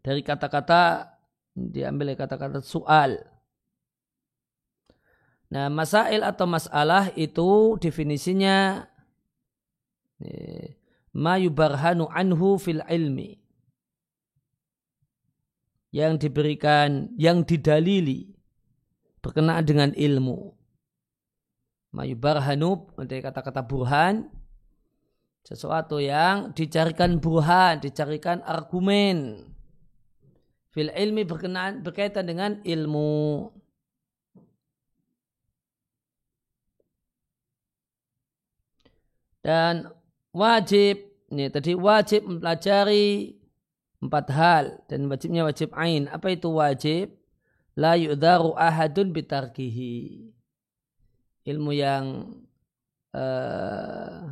[0.00, 1.16] Dari kata-kata
[1.52, 3.31] diambil kata-kata soal.
[5.52, 8.88] Nah, masail atau masalah itu definisinya
[11.12, 13.36] ma yubarhanu anhu fil ilmi.
[15.92, 18.32] Yang diberikan, yang didalili
[19.20, 20.56] berkenaan dengan ilmu
[21.92, 24.32] mayubarhanu dari kata-kata burhan
[25.42, 29.50] sesuatu yang dicarikan burhan, dicarikan argumen.
[30.70, 33.50] Fil ilmi berkenaan berkaitan dengan ilmu.
[39.42, 39.90] Dan
[40.30, 41.02] wajib,
[41.34, 43.34] ini tadi wajib mempelajari
[44.02, 46.06] empat hal dan wajibnya wajib ain.
[46.10, 47.18] Apa itu wajib?
[47.74, 50.28] La yu'daru ahadun bitarkihi
[51.48, 52.36] ilmu yang
[53.16, 54.30] uh,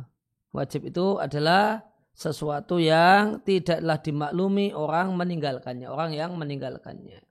[0.53, 7.23] wajib itu adalah sesuatu yang tidaklah dimaklumi orang meninggalkannya, orang yang meninggalkannya.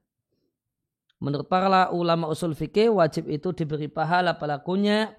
[1.21, 5.13] Menurut para ulama usul fikih, wajib itu diberi pahala pelakunya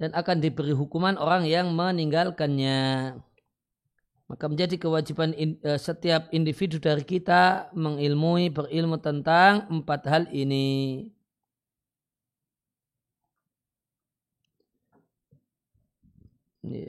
[0.00, 3.14] dan akan diberi hukuman orang yang meninggalkannya.
[4.24, 11.06] Maka menjadi kewajiban in, uh, setiap individu dari kita mengilmui, berilmu tentang empat hal ini.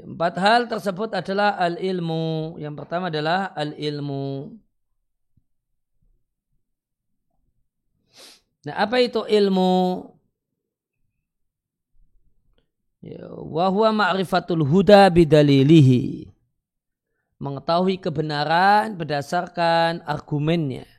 [0.07, 2.55] Empat hal tersebut adalah al-ilmu.
[2.63, 4.55] Yang pertama adalah al-ilmu.
[8.65, 10.14] Nah, apa itu ilmu?
[13.05, 16.33] Ya, Wahuwa ma'rifatul huda bidalilihi
[17.37, 20.89] mengetahui kebenaran berdasarkan argumennya.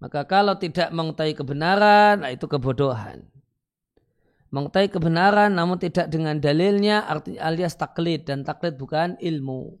[0.00, 3.22] Maka kalau tidak mengetahui kebenaran, nah itu kebodohan.
[4.50, 9.78] Mengetahui kebenaran namun tidak dengan dalilnya artinya alias taklid dan taklid bukan ilmu.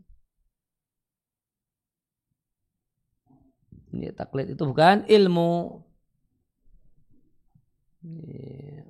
[3.90, 5.82] Ini taklid itu bukan ilmu.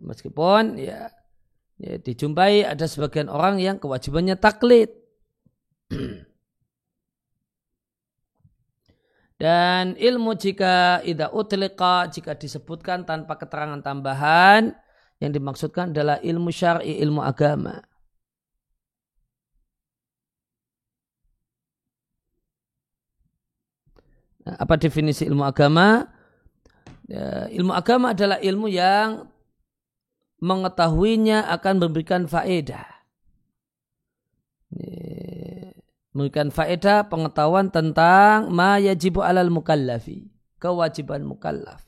[0.01, 1.11] Meskipun ya,
[1.81, 4.93] ya dijumpai ada sebagian orang yang kewajibannya taklid.
[9.41, 14.77] Dan ilmu jika ida utlika, jika disebutkan tanpa keterangan tambahan,
[15.17, 17.81] yang dimaksudkan adalah ilmu syar'i, ilmu agama.
[17.81, 17.89] Nah,
[24.47, 26.09] apa definisi ilmu agama?
[27.11, 29.29] Ya, ilmu agama adalah ilmu yang
[30.41, 32.87] mengetahuinya akan memberikan faedah.
[34.73, 35.75] Ya,
[36.15, 40.31] memberikan faedah pengetahuan tentang ma yajibu alal mukallafi.
[40.61, 41.85] Kewajiban mukallaf.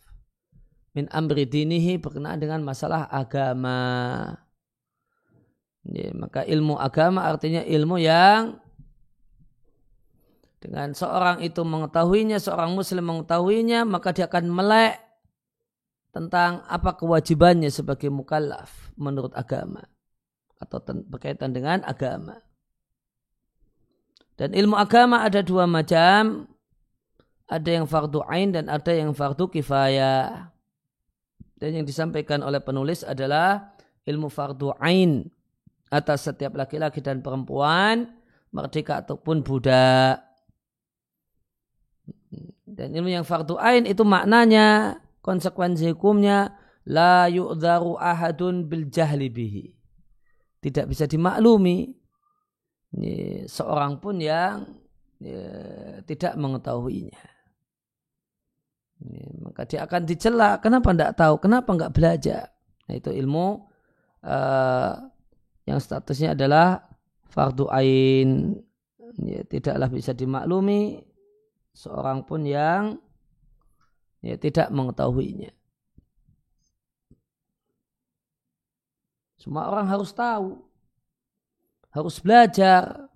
[0.93, 3.81] Min amri dinihi berkenaan dengan masalah agama.
[5.83, 8.61] Ya, maka ilmu agama artinya ilmu yang
[10.63, 14.94] dengan seorang itu mengetahuinya, seorang muslim mengetahuinya, maka dia akan melek
[16.15, 19.83] tentang apa kewajibannya sebagai mukallaf menurut agama
[20.63, 20.79] atau
[21.10, 22.38] berkaitan dengan agama.
[24.38, 26.46] Dan ilmu agama ada dua macam,
[27.50, 30.54] ada yang fardu ain dan ada yang fardu kifayah.
[31.58, 33.75] Dan yang disampaikan oleh penulis adalah
[34.06, 35.27] ilmu fardu ain
[35.90, 38.08] atas setiap laki-laki dan perempuan,
[38.54, 40.32] merdeka ataupun budak.
[42.65, 46.57] Dan ilmu yang fardu ain itu maknanya konsekuensi hukumnya
[46.89, 49.65] la yu'dharu ahadun bil jahli bihi.
[50.63, 51.93] Tidak bisa dimaklumi
[53.45, 54.65] seorang pun yang
[55.21, 55.45] ya,
[56.09, 57.23] tidak mengetahuinya.
[59.43, 60.63] Maka dia akan dicela.
[60.63, 61.35] Kenapa tidak tahu?
[61.43, 62.55] Kenapa nggak belajar?
[62.87, 63.67] Nah, itu ilmu
[64.23, 64.95] uh,
[65.67, 66.87] yang statusnya adalah
[67.27, 68.57] fardu ain.
[69.21, 71.12] Ya, tidaklah bisa dimaklumi
[71.73, 73.00] seorang pun yang
[74.20, 75.50] ya, tidak mengetahuinya.
[79.42, 80.62] Semua orang harus tahu,
[81.90, 83.10] harus belajar.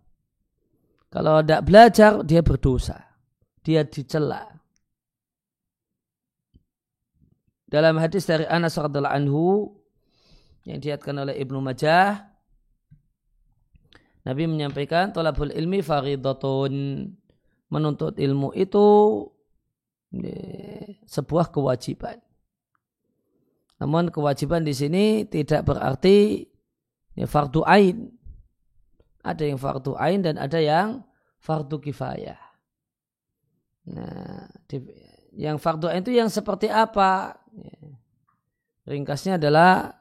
[1.07, 2.98] Kalau tidak belajar, dia berdosa,
[3.62, 4.42] dia dicela.
[7.66, 9.46] Dalam hadis dari Anas radhiallahu anhu
[10.66, 12.26] yang diatkan oleh Ibnu Majah,
[14.26, 16.74] Nabi menyampaikan tolabul ilmi faridatun
[17.71, 18.87] menuntut ilmu itu
[21.07, 22.19] sebuah kewajiban.
[23.77, 26.49] Namun kewajiban di sini tidak berarti
[27.12, 28.09] ya, fardu ain.
[29.21, 31.05] Ada yang fardu ain dan ada yang
[31.43, 32.41] fardu kifayah.
[33.87, 34.81] Nah, di,
[35.37, 37.37] yang fardu ain itu yang seperti apa?
[37.53, 37.77] Ya,
[38.89, 39.99] ringkasnya adalah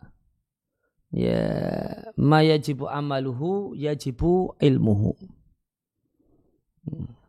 [1.11, 1.43] ya
[2.15, 5.19] ma yajibu amaluhu yajibu ilmuhu.
[6.85, 7.24] Hmm.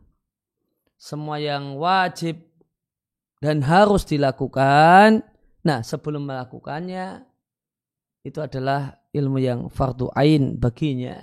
[1.06, 2.42] Semua yang wajib
[3.38, 5.22] dan harus dilakukan
[5.66, 7.26] Nah, sebelum melakukannya
[8.22, 11.18] itu adalah ilmu yang fardu ain baginya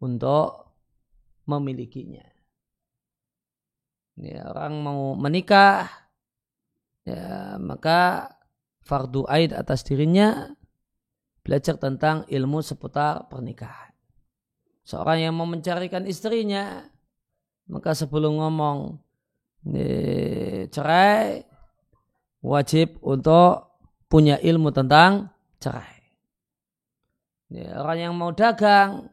[0.00, 0.72] untuk
[1.44, 2.24] memilikinya.
[4.16, 5.84] Ya, orang mau menikah,
[7.04, 8.32] ya, maka
[8.80, 10.48] fardu ain atas dirinya
[11.44, 13.92] belajar tentang ilmu seputar pernikahan.
[14.84, 16.88] Seorang yang mau mencarikan istrinya,
[17.70, 18.98] maka sebelum ngomong
[20.74, 21.46] cerai,
[22.42, 23.70] wajib untuk
[24.10, 25.30] punya ilmu tentang
[25.62, 26.02] cerai.
[27.50, 29.10] Ya, orang yang mau dagang,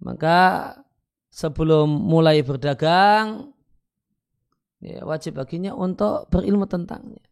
[0.00, 0.72] maka
[1.28, 3.52] sebelum mulai berdagang,
[4.80, 7.24] ya, wajib baginya untuk berilmu tentangnya.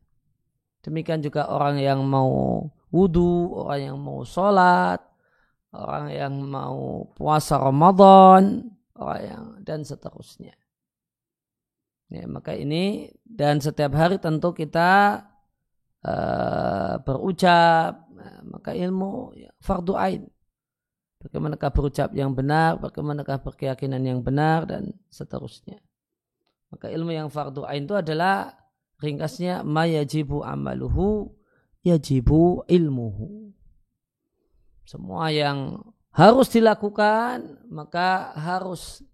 [0.84, 5.01] Demikian juga orang yang mau wudhu, orang yang mau sholat,
[5.76, 10.55] orang yang mau puasa Ramadan, orang yang dan seterusnya.
[12.07, 15.24] Ya, maka ini dan setiap hari tentu kita
[16.07, 20.22] uh, berucap, nah, maka ilmu ya, fardu ain.
[21.18, 25.82] Bagaimanakah berucap yang benar, bagaimanakah berkeyakinan yang benar dan seterusnya.
[26.70, 28.55] Maka ilmu yang fardu ain itu adalah
[29.03, 31.34] ringkasnya ma yajibu amaluhu
[31.82, 33.51] yajibu ilmuhu.
[34.86, 35.82] Semua yang
[36.17, 39.05] harus dilakukan maka harus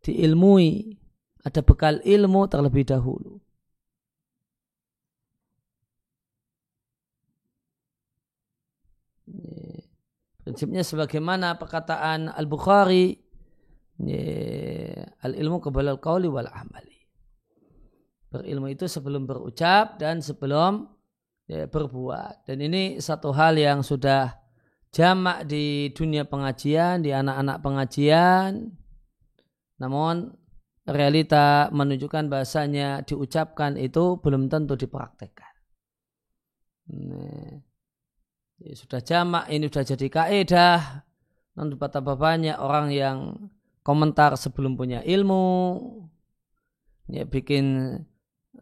[0.00, 0.96] diilmui
[1.44, 3.36] ada bekal ilmu terlebih dahulu.
[10.40, 13.12] Prinsipnya sebagaimana perkataan Al-Bukhari,
[15.20, 16.96] al-ilmu kebal al-qawli wal amali.
[18.32, 20.88] Berilmu itu sebelum berucap dan sebelum
[21.48, 22.48] berbuat.
[22.48, 24.37] Dan ini satu hal yang sudah
[24.90, 28.72] jamak di dunia pengajian, di anak-anak pengajian.
[29.78, 30.32] Namun
[30.88, 35.52] realita menunjukkan bahasanya diucapkan itu belum tentu dipraktekkan.
[36.88, 37.60] Nah,
[38.72, 40.80] sudah jamak, ini sudah jadi kaedah.
[41.60, 43.18] Nanti betapa banyak orang yang
[43.84, 45.76] komentar sebelum punya ilmu,
[47.10, 47.98] ya bikin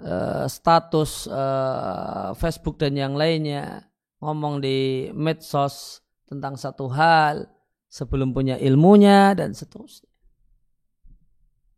[0.01, 3.87] uh, status uh, Facebook dan yang lainnya,
[4.19, 7.47] ngomong di medsos tentang satu hal
[7.87, 10.11] sebelum punya ilmunya dan seterusnya.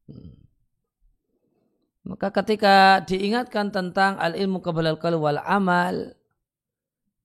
[0.09, 0.38] Hmm.
[2.09, 6.16] Maka ketika diingatkan tentang al-ilmu kebalal wal amal,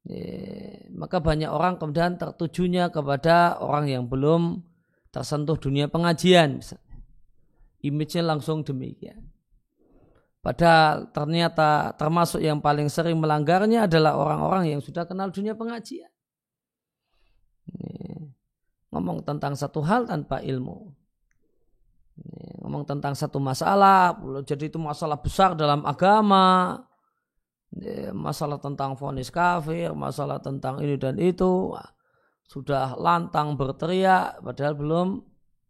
[0.03, 0.27] ya,
[0.91, 4.59] maka banyak orang kemudian tertujunya kepada orang yang belum
[5.15, 6.59] tersentuh dunia pengajian.
[7.79, 9.31] Image-nya langsung demikian.
[10.43, 16.12] Padahal ternyata termasuk yang paling sering melanggarnya adalah orang-orang yang sudah kenal dunia pengajian.
[18.93, 20.93] Ngomong tentang satu hal tanpa ilmu.
[22.61, 24.13] Ngomong tentang satu masalah,
[24.45, 26.77] jadi itu masalah besar dalam agama,
[28.13, 31.73] masalah tentang vonis kafir, masalah tentang ini dan itu,
[32.45, 35.07] sudah lantang berteriak, padahal belum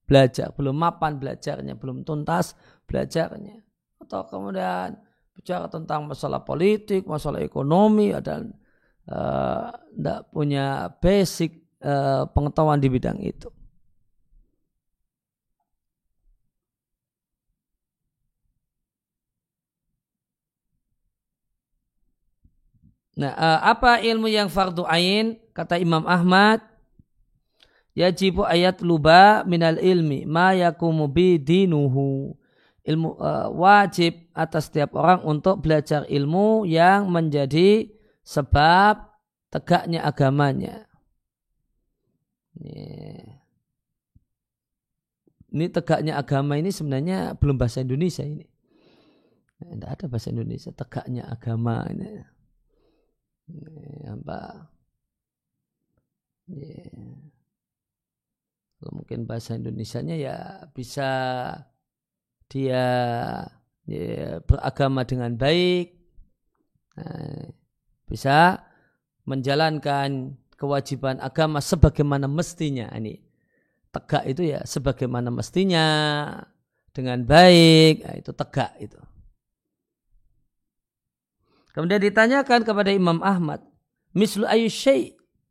[0.03, 2.59] belajar, belum mapan belajarnya, belum tuntas
[2.91, 3.63] belajarnya.
[4.03, 4.99] Atau kemudian
[5.31, 8.51] bicara tentang masalah politik, masalah ekonomi, dan
[9.95, 13.51] tidak uh, punya basic uh, pengetahuan di bidang itu.
[23.13, 25.37] Nah, uh, apa ilmu yang fardu ain?
[25.53, 26.65] Kata Imam Ahmad,
[27.93, 32.33] yajibu ayat luba minal ilmi ma yakumu bi dinuhu.
[32.83, 37.87] Ilmu uh, wajib atas setiap orang untuk belajar ilmu yang menjadi
[38.25, 39.13] sebab
[39.53, 40.89] tegaknya agamanya.
[45.53, 48.45] Ini tegaknya agama ini sebenarnya belum bahasa Indonesia ini.
[49.63, 52.09] Tidak ada bahasa Indonesia tegaknya agama ini.
[54.09, 54.69] Apa?
[56.51, 56.89] Ya.
[58.83, 61.07] Kalau mungkin bahasa Indonesianya ya bisa
[62.51, 62.85] dia
[63.87, 65.95] ya, beragama dengan baik,
[66.99, 67.47] nah,
[68.03, 68.59] bisa
[69.23, 72.87] menjalankan kewajiban agama sebagaimana mestinya.
[72.95, 73.19] Ini
[73.91, 75.85] tegak itu ya sebagaimana mestinya
[76.95, 78.95] dengan baik, nah, itu tegak itu.
[81.75, 83.59] Kemudian ditanyakan kepada Imam Ahmad,
[84.15, 84.71] mislu ayu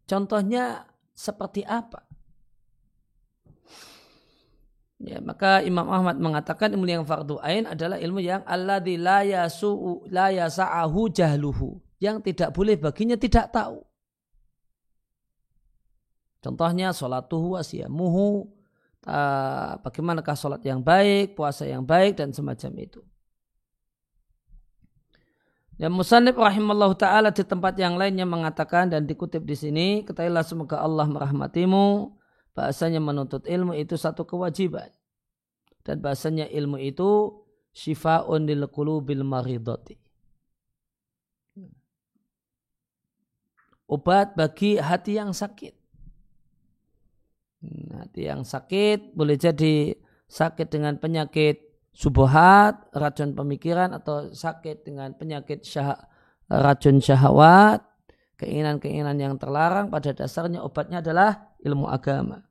[0.09, 2.09] contohnya seperti apa?
[5.03, 10.07] Ya, maka Imam Ahmad mengatakan ilmu yang fardu ain adalah ilmu yang alladzi la yasu
[10.07, 13.83] la yasa'ahu jahluhu, yang tidak boleh baginya tidak tahu.
[16.43, 18.51] Contohnya salatuhu wasiyamuhu,
[19.79, 23.01] bagaimanakah salat yang baik, puasa yang baik dan semacam itu.
[25.79, 30.79] Dan Musanib rahimallahu taala di tempat yang lainnya mengatakan dan dikutip di sini, ketahuilah semoga
[30.79, 32.15] Allah merahmatimu,
[32.55, 34.91] bahasanya menuntut ilmu itu satu kewajiban.
[35.83, 37.35] Dan bahasanya ilmu itu
[37.75, 39.99] syifa'un lil qulubil maridati.
[43.91, 45.82] Obat bagi hati yang sakit.
[47.95, 49.95] Hati yang sakit boleh jadi
[50.27, 55.95] sakit dengan penyakit subuhat, racun pemikiran atau sakit dengan penyakit syah,
[56.49, 57.85] racun syahwat,
[58.41, 62.43] keinginan-keinginan yang terlarang pada dasarnya obatnya adalah ilmu agama.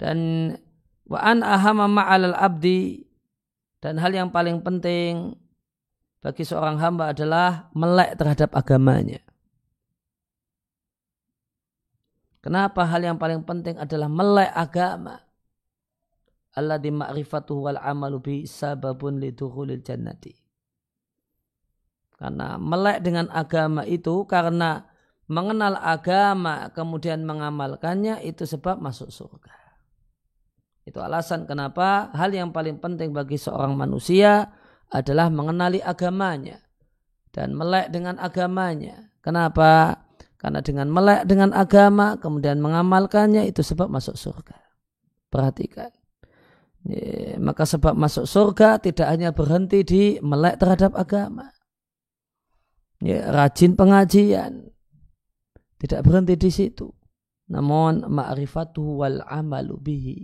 [0.00, 0.50] Dan
[1.04, 3.04] wa an ahama ma'alal abdi
[3.82, 5.36] dan hal yang paling penting
[6.22, 9.20] bagi seorang hamba adalah melek terhadap agamanya.
[12.42, 15.22] Kenapa hal yang paling penting adalah melek agama?
[16.56, 20.36] alladhi ma'rifatuhu wal amalu bi sababun lidukhulil jannati.
[22.16, 24.86] Karena melek dengan agama itu karena
[25.26, 29.54] mengenal agama kemudian mengamalkannya itu sebab masuk surga.
[30.86, 34.50] Itu alasan kenapa hal yang paling penting bagi seorang manusia
[34.92, 36.62] adalah mengenali agamanya
[37.34, 39.10] dan melek dengan agamanya.
[39.22, 39.98] Kenapa?
[40.42, 44.58] Karena dengan melek dengan agama kemudian mengamalkannya itu sebab masuk surga.
[45.30, 45.94] Perhatikan.
[46.82, 51.46] Ya, maka sebab masuk surga tidak hanya berhenti di melek terhadap agama.
[52.98, 54.66] Ya, rajin pengajian.
[55.78, 56.90] Tidak berhenti di situ.
[57.46, 60.18] Namun ma'rifatuhu wal amalu bihi.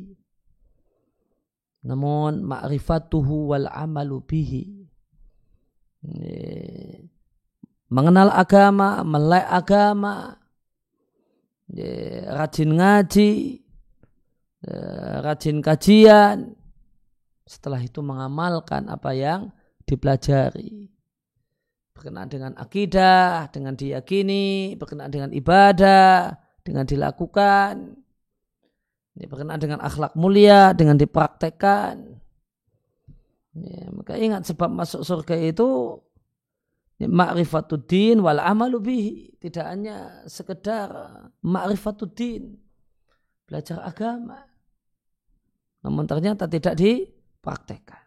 [1.87, 4.64] Namun ma'rifatuhu wal amalu bihi.
[6.11, 7.07] Ya,
[7.89, 10.36] mengenal agama, melek agama,
[12.32, 13.32] rajin ngaji,
[15.24, 16.57] rajin kajian,
[17.49, 19.53] setelah itu mengamalkan apa yang
[19.89, 20.93] dipelajari.
[21.97, 27.99] Berkenaan dengan akidah, dengan diyakini, berkenaan dengan ibadah, dengan dilakukan,
[29.18, 32.22] berkenaan dengan akhlak mulia, dengan dipraktekkan.
[33.59, 35.99] Ya, maka ingat sebab masuk surga itu
[37.07, 39.15] ma'rifatuddin wal amalu bihi.
[39.39, 40.91] Tidak hanya sekedar
[41.47, 42.59] ma'rifatuddin.
[43.47, 44.49] Belajar agama
[45.83, 48.03] namun ternyata tidak dipraktekkan.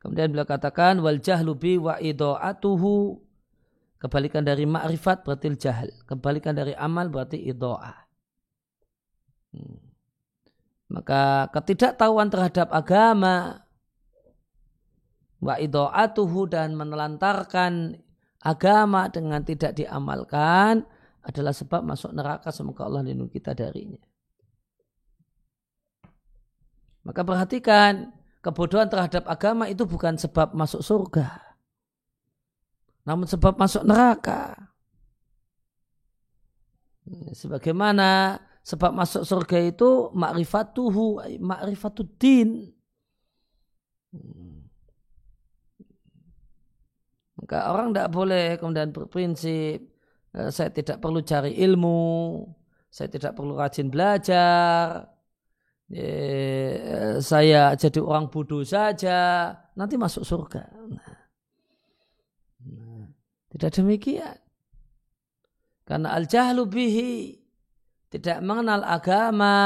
[0.00, 3.20] Kemudian beliau katakan wal jahlu bi wa ido'atuhu
[4.00, 5.92] kebalikan dari ma'rifat berarti jahil.
[6.08, 8.08] Kebalikan dari amal berarti ido'ah.
[9.52, 9.76] Hmm.
[10.90, 13.60] Maka ketidaktahuan terhadap agama
[15.40, 17.96] wa ido'atuhu dan menelantarkan
[18.40, 20.84] agama dengan tidak diamalkan
[21.20, 24.00] adalah sebab masuk neraka semoga Allah lindungi kita darinya.
[27.04, 28.12] Maka perhatikan
[28.44, 31.40] kebodohan terhadap agama itu bukan sebab masuk surga.
[33.08, 34.56] Namun sebab masuk neraka.
[37.32, 42.70] Sebagaimana sebab masuk surga itu makrifatuhu, makrifatuddin.
[47.50, 49.90] Maka orang tidak boleh kemudian berprinsip
[50.30, 52.46] Eh, saya tidak perlu cari ilmu,
[52.86, 55.10] saya tidak perlu rajin belajar,
[55.90, 60.70] eh, saya jadi orang bodoh saja, nanti masuk surga.
[60.70, 61.18] Nah,
[62.62, 63.06] nah,
[63.50, 64.38] tidak demikian.
[65.82, 67.34] Karena al-jahlu bihi,
[68.06, 69.58] tidak mengenal agama,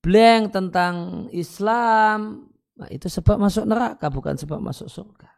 [0.00, 2.48] blank tentang Islam,
[2.80, 5.28] nah, itu sebab masuk neraka, bukan sebab masuk surga.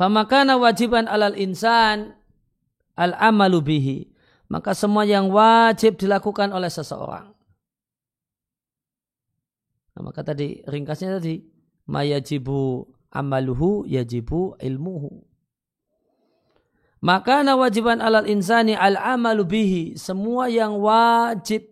[0.00, 2.16] Famakana wajiban alal insan
[2.96, 3.98] al amalu bihi.
[4.48, 7.30] Maka semua yang wajib dilakukan oleh seseorang.
[9.94, 11.44] Nah, maka tadi ringkasnya tadi
[11.86, 15.29] mayajibu amaluhu yajibu ilmuhu.
[17.00, 19.84] Maka wajiban alal insani al amalu bihi.
[19.96, 21.64] Semua yang wajib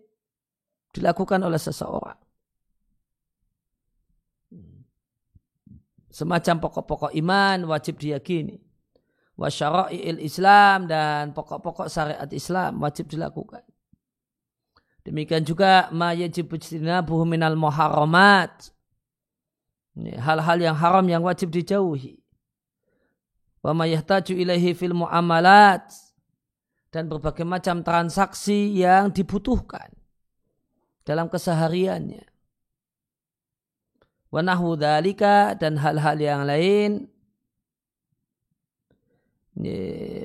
[0.89, 2.17] dilakukan oleh seseorang.
[6.09, 8.57] Semacam pokok-pokok iman wajib diyakini
[9.39, 13.63] wa syara'i'il Islam dan pokok-pokok syariat Islam wajib dilakukan.
[15.07, 18.75] Demikian juga ma yajib ijtinabuhu minal muharramat.
[19.99, 22.18] Hal-hal yang haram yang wajib dijauhi.
[23.59, 23.83] Wa ma
[24.39, 25.91] ilaihi fil muamalat.
[26.89, 29.93] Dan berbagai macam transaksi yang dibutuhkan
[31.05, 32.25] dalam kesehariannya.
[34.33, 37.05] Wa nahwu dan hal-hal yang lain.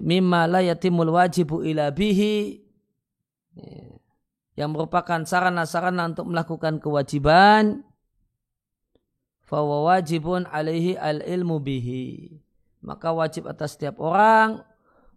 [0.00, 2.64] Mimma la yatimul wajibu ila bihi.
[4.56, 7.84] Yang merupakan sarana-sarana untuk melakukan kewajiban.
[9.44, 12.43] Fawa wajibun alaihi al ilmu bihi
[12.84, 14.60] maka wajib atas setiap orang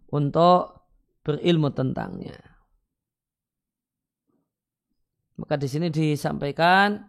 [0.08, 0.88] untuk
[1.22, 2.40] berilmu tentangnya
[5.36, 7.04] maka di sini disampaikan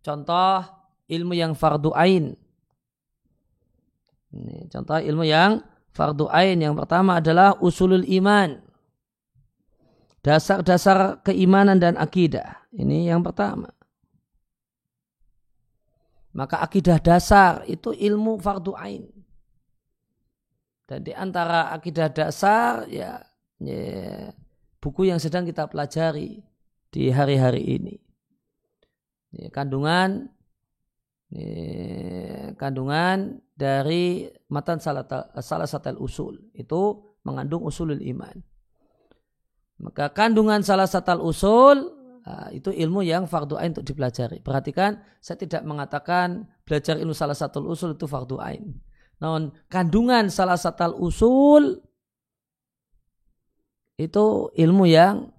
[0.00, 0.62] contoh
[1.10, 2.38] ilmu yang fardu ain
[4.30, 5.60] ini contoh ilmu yang
[5.96, 8.60] Fardu ain yang pertama adalah usulul iman.
[10.20, 12.68] Dasar-dasar keimanan dan akidah.
[12.76, 13.72] Ini yang pertama.
[16.36, 19.08] Maka akidah dasar itu ilmu fardu ain.
[20.86, 23.18] Dan di antara akidah dasar ya,
[23.58, 24.30] ya
[24.78, 26.46] buku yang sedang kita pelajari
[26.94, 27.94] di hari-hari ini.
[29.34, 30.30] Ya, kandungan
[31.34, 38.38] ya, kandungan dari matan salah, satu usul itu mengandung usulul iman.
[39.82, 41.98] Maka kandungan salah satu usul
[42.54, 44.38] itu ilmu yang fardu ain untuk dipelajari.
[44.38, 48.78] Perhatikan, saya tidak mengatakan belajar ilmu salah satu usul itu fardu ain.
[49.22, 51.80] Namun kandungan salah satu usul
[53.96, 55.32] itu ilmu yang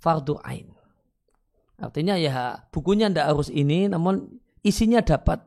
[0.00, 0.72] fardu ain.
[1.76, 5.44] Artinya ya bukunya tidak harus ini, namun isinya dapat.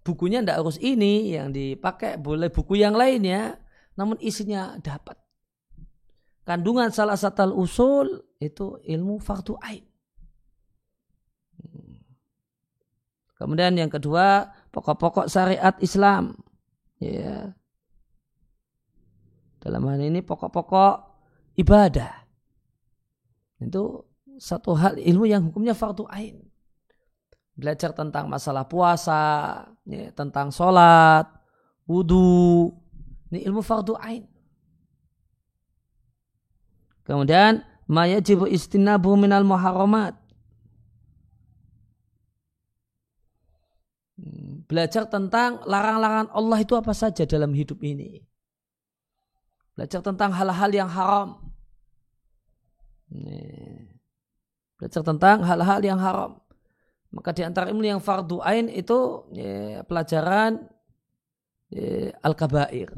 [0.00, 3.60] Bukunya tidak harus ini yang dipakai boleh buku yang lainnya
[4.00, 5.20] namun isinya dapat
[6.48, 9.84] kandungan salah satu usul itu ilmu fardu ain
[13.36, 16.38] kemudian yang kedua pokok-pokok syariat Islam
[17.02, 17.54] ya
[19.60, 20.94] dalam hal ini pokok-pokok
[21.60, 22.24] ibadah
[23.60, 24.06] itu
[24.40, 26.50] satu hal ilmu yang hukumnya fardu ain
[27.60, 31.28] belajar tentang masalah puasa, ya, tentang sholat,
[31.84, 32.72] wudhu.
[33.30, 34.24] Ini ilmu fardu ain.
[37.04, 40.16] Kemudian mayajibu istinabu minal muharramat.
[44.70, 48.22] Belajar tentang larang-larangan Allah itu apa saja dalam hidup ini.
[49.74, 51.42] Belajar tentang hal-hal yang haram.
[54.78, 56.38] Belajar tentang hal-hal yang haram.
[57.10, 60.62] Maka di antara ilmu yang fardu ain itu ya, pelajaran
[61.74, 62.94] ya, al-kabair.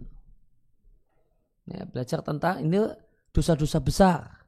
[1.65, 2.85] Ya, belajar tentang ini
[3.33, 4.45] dosa-dosa besar.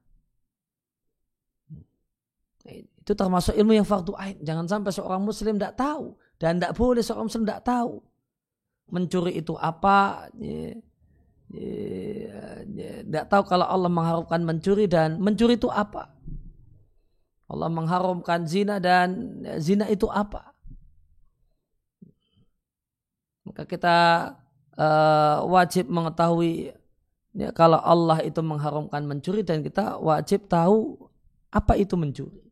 [3.01, 4.37] Itu termasuk ilmu yang fardu ain.
[4.45, 6.21] Jangan sampai seorang muslim tidak tahu.
[6.45, 8.05] Dan tidak boleh seorang muslim tidak tahu.
[8.93, 10.29] Mencuri itu apa.
[11.49, 16.13] Tidak tahu kalau Allah mengharapkan mencuri dan mencuri itu apa.
[17.49, 20.53] Allah mengharamkan zina dan zina itu apa?
[23.49, 23.97] Maka kita
[24.77, 26.77] uh, wajib mengetahui
[27.33, 31.09] ya, kalau Allah itu mengharamkan mencuri dan kita wajib tahu
[31.49, 32.44] apa itu mencuri.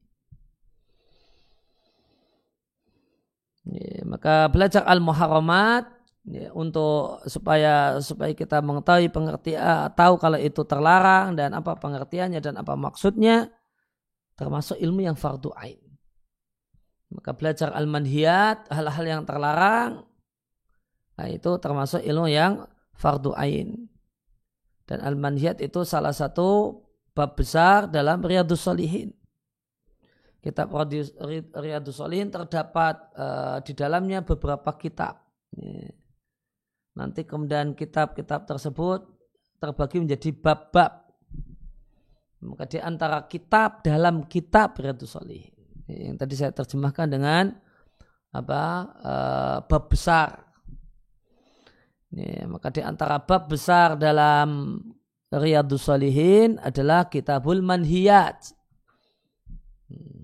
[3.63, 5.87] Ya, maka belajar al-muharramat
[6.27, 12.59] ya, untuk supaya supaya kita mengetahui pengertian tahu kalau itu terlarang dan apa pengertiannya dan
[12.59, 13.55] apa maksudnya
[14.35, 15.79] termasuk ilmu yang fardu ain.
[17.13, 20.03] Maka belajar al-manhiyat, hal-hal yang terlarang,
[21.15, 22.67] nah itu termasuk ilmu yang
[22.99, 23.87] fardu ain.
[24.89, 26.83] Dan al-manhiyat itu salah satu
[27.15, 29.15] bab besar dalam Riyadus Salihin.
[30.43, 30.75] Kitab
[31.55, 35.23] Riyadus Salihin terdapat uh, di dalamnya beberapa kitab.
[36.99, 39.07] Nanti kemudian kitab-kitab tersebut
[39.63, 41.03] terbagi menjadi bab-bab
[42.43, 45.47] maka di antara kitab dalam kitab Riyadus Salih
[45.87, 47.55] yang tadi saya terjemahkan dengan
[48.33, 48.63] apa
[48.99, 50.43] uh, bab besar.
[52.13, 54.81] Ya, maka di antara bab besar dalam
[55.33, 58.53] Riyadus Salihin adalah Kitabul Manhiyat.
[59.89, 60.22] Hmm.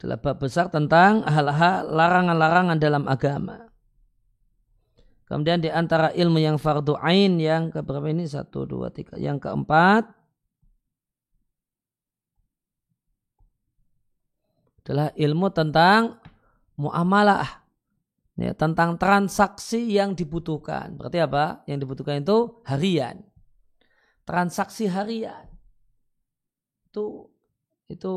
[0.00, 3.68] Adalah bab besar tentang hal-hal larangan-larangan dalam agama.
[5.28, 8.24] Kemudian di antara ilmu yang fardu ain yang keberapa ini?
[8.24, 9.20] Satu, dua, tiga.
[9.20, 10.08] Yang keempat
[14.82, 16.16] adalah ilmu tentang
[16.80, 17.60] muamalah
[18.40, 20.96] ya, tentang transaksi yang dibutuhkan.
[20.96, 21.60] Berarti apa?
[21.68, 23.20] Yang dibutuhkan itu harian.
[24.24, 25.46] Transaksi harian.
[26.88, 27.28] Itu
[27.90, 28.14] itu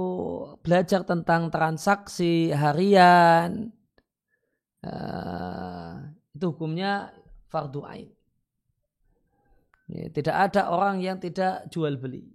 [0.62, 3.74] belajar tentang transaksi harian.
[4.86, 7.10] Uh, itu hukumnya
[7.50, 8.10] fardu ain.
[9.90, 12.30] Ya, tidak ada orang yang tidak jual beli.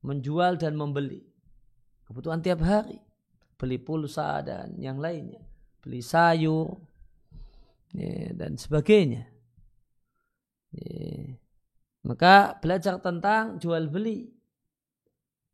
[0.00, 1.20] Menjual dan membeli.
[2.08, 2.98] Kebutuhan tiap hari.
[3.60, 5.44] Beli pulsa dan yang lainnya
[5.84, 6.80] beli sayur
[7.92, 9.28] ya, dan sebagainya.
[10.72, 11.36] Ya.
[12.04, 14.32] Maka belajar tentang jual beli,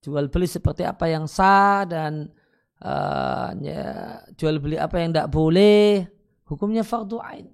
[0.01, 2.33] jual beli seperti apa yang sah dan
[2.81, 6.09] uh, ya, jual beli apa yang tidak boleh,
[6.49, 7.47] hukumnya fardu ain.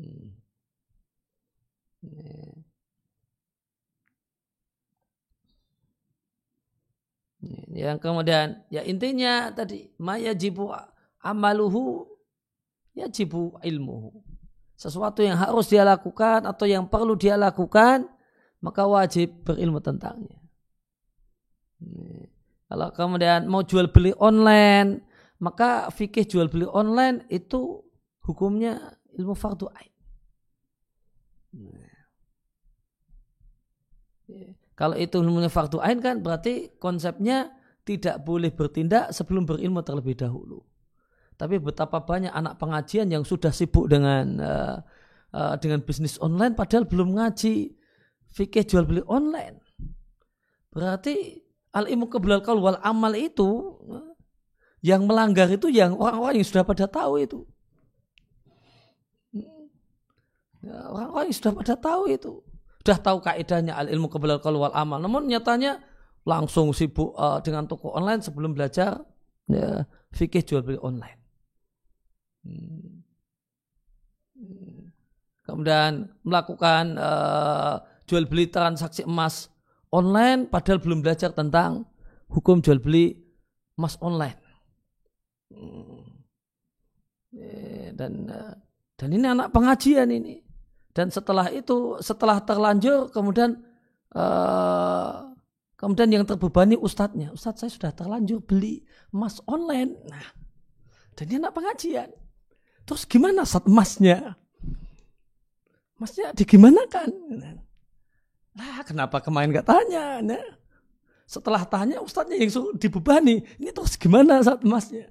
[0.00, 0.28] Hmm.
[2.02, 2.42] Ya.
[7.72, 10.70] Yang kemudian ya intinya tadi maya jibu
[11.18, 12.06] amaluhu
[12.94, 14.22] yajibu ilmuhu.
[14.76, 18.10] Sesuatu yang harus dia lakukan atau yang perlu dia lakukan,
[18.58, 20.41] maka wajib berilmu tentangnya.
[22.72, 25.04] Kalau kemudian mau jual beli online,
[25.44, 27.84] maka fikih jual beli online itu
[28.24, 29.92] hukumnya ilmu fardu ain.
[34.72, 37.52] Kalau itu ilmunya fardu ain kan berarti konsepnya
[37.84, 40.64] tidak boleh bertindak sebelum berilmu terlebih dahulu.
[41.36, 44.78] Tapi betapa banyak anak pengajian yang sudah sibuk dengan uh,
[45.34, 47.74] uh, dengan bisnis online padahal belum ngaji
[48.32, 49.60] fikih jual beli online.
[50.72, 51.42] Berarti
[51.72, 53.80] al ilmu kebilal kaul wal amal itu
[54.84, 57.40] yang melanggar itu yang orang-orang yang sudah pada tahu itu.
[60.62, 62.32] Ya, orang-orang yang sudah pada tahu itu.
[62.82, 64.98] Sudah tahu kaidahnya al ilmu kebilal kaul wal amal.
[65.00, 65.80] Namun nyatanya
[66.22, 69.02] langsung sibuk uh, dengan toko online sebelum belajar
[69.50, 71.20] ya, fikih jual beli online.
[72.42, 73.02] Hmm.
[75.42, 79.51] Kemudian melakukan uh, jual beli transaksi emas
[79.92, 81.84] online padahal belum belajar tentang
[82.32, 83.12] hukum jual beli
[83.76, 84.40] emas online.
[85.52, 86.24] Hmm.
[87.32, 88.56] Eh, dan uh,
[88.96, 90.40] dan ini anak pengajian ini.
[90.92, 93.56] Dan setelah itu, setelah terlanjur, kemudian
[94.12, 95.32] uh,
[95.80, 97.32] kemudian yang terbebani ustadznya.
[97.32, 99.96] Ustadz saya sudah terlanjur beli emas online.
[100.04, 100.26] Nah,
[101.16, 102.12] dan ini anak pengajian.
[102.84, 104.36] Terus gimana saat emasnya?
[105.96, 107.10] Emasnya digimanakan?
[108.52, 110.20] Lah kenapa kemarin gak tanya?
[110.20, 110.46] Nah,
[111.24, 113.40] setelah tanya ustadznya yang dibebani.
[113.56, 115.08] Ini terus gimana saat emasnya?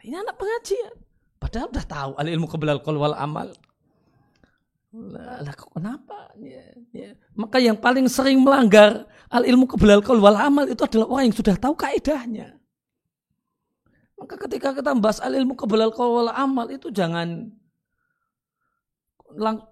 [0.00, 0.96] Ini anak pengajian.
[1.36, 3.52] Padahal udah tahu al ilmu kebalal wal amal.
[4.90, 6.32] Lah, lah kenapa?
[6.40, 7.10] Ya, ya.
[7.36, 11.56] Maka yang paling sering melanggar al ilmu kebalal wal amal itu adalah orang yang sudah
[11.60, 12.56] tahu kaidahnya.
[14.20, 17.52] Maka ketika kita membahas al ilmu kebalal kawal amal itu jangan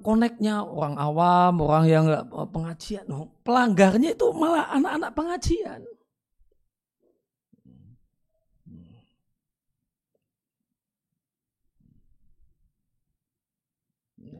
[0.02, 3.04] koneknya orang awam, orang yang nggak pengajian.
[3.08, 5.80] No, pelanggarnya itu malah anak-anak pengajian.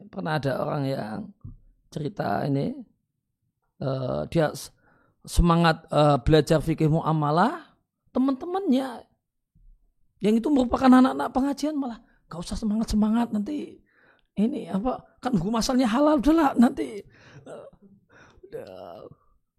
[0.09, 1.17] Pernah ada orang yang
[1.93, 2.73] cerita ini,
[3.81, 4.49] uh, dia
[5.21, 7.77] semangat uh, belajar fikih muamalah,
[8.09, 9.05] teman-temannya
[10.19, 13.79] yang itu merupakan anak-anak pengajian malah gak usah semangat semangat nanti
[14.35, 17.03] ini apa kan hukum asalnya halal udahlah nanti
[17.45, 19.03] uh,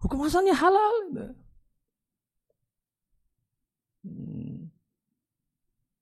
[0.01, 0.95] hukum asalnya halal
[4.05, 4.73] hmm.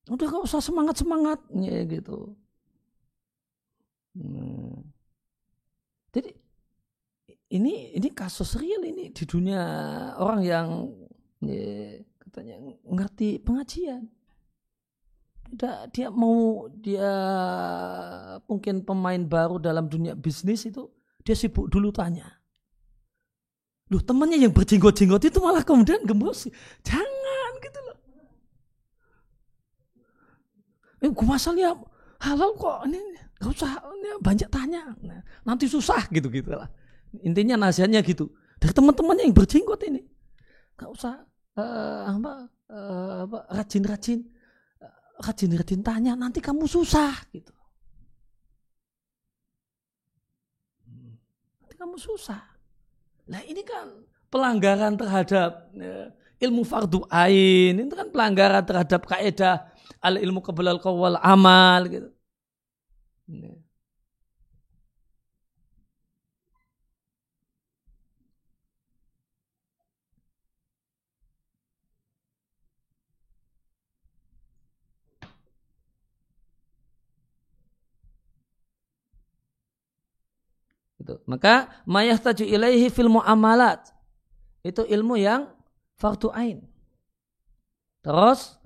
[0.09, 2.39] udah gak usah semangat semangat ya gitu
[4.15, 4.79] hmm.
[6.15, 6.31] jadi
[7.49, 9.63] ini ini kasus real ini di dunia
[10.21, 10.69] orang yang
[11.43, 12.55] ya, katanya
[12.85, 14.07] ngerti pengajian
[15.53, 17.11] dia, dia mau dia
[18.45, 20.89] mungkin pemain baru dalam dunia bisnis itu
[21.25, 22.39] dia sibuk dulu tanya.
[23.89, 26.45] Loh temannya yang berjenggot-jenggot itu malah kemudian gembos.
[26.85, 27.99] Jangan gitu loh.
[31.05, 31.73] Eh, gue masalahnya
[32.21, 33.01] halal kok ini
[33.41, 34.93] gak usah ini banyak tanya.
[35.01, 36.69] Nah, nanti susah gitu gitu lah.
[37.25, 38.29] Intinya nasihatnya gitu.
[38.61, 40.05] Dari teman-temannya yang berjenggot ini.
[40.77, 41.25] Gak usah
[41.57, 42.33] uh, apa,
[42.69, 44.21] uh, apa rajin-rajin
[45.19, 47.53] rajin-rajin tanya nanti kamu susah gitu.
[51.63, 52.43] Nanti kamu susah.
[53.29, 56.15] Nah ini kan pelanggaran terhadap ya,
[56.49, 59.69] ilmu fardu ain itu kan pelanggaran terhadap kaidah
[60.01, 62.09] al ilmu kebalal kawal amal gitu.
[81.09, 81.25] Itu.
[81.25, 81.73] Maka
[82.21, 83.81] taju ilaihi fil muamalat.
[84.61, 85.49] Itu ilmu yang
[85.97, 86.61] fardu ain.
[88.05, 88.61] Terus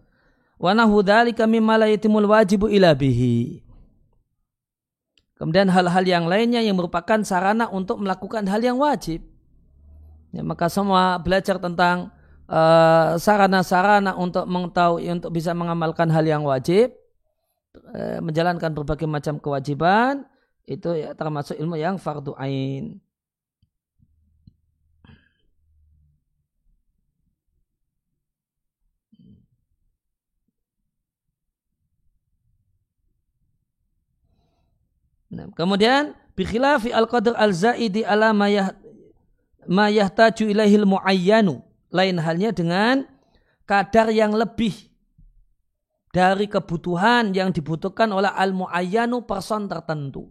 [0.59, 3.63] wa nahu dzalika mimma la yatimul wajibu ila bihi.
[5.39, 9.23] Kemudian hal-hal yang lainnya yang merupakan sarana untuk melakukan hal yang wajib.
[10.35, 12.11] Ya, maka semua belajar tentang
[12.51, 16.95] uh, sarana-sarana untuk mengetahui untuk bisa mengamalkan hal yang wajib,
[17.75, 20.23] uh, menjalankan berbagai macam kewajiban,
[20.67, 23.03] itu ya termasuk ilmu yang fardu ain.
[35.33, 38.53] Nah, kemudian bikhilafi al-qadr al-zaidi ala ma
[39.89, 41.65] yahtaju ilaihil muayyanu.
[41.89, 43.09] Lain halnya dengan
[43.65, 44.93] kadar yang lebih
[46.13, 50.29] dari kebutuhan yang dibutuhkan oleh al-muayyanu person tertentu.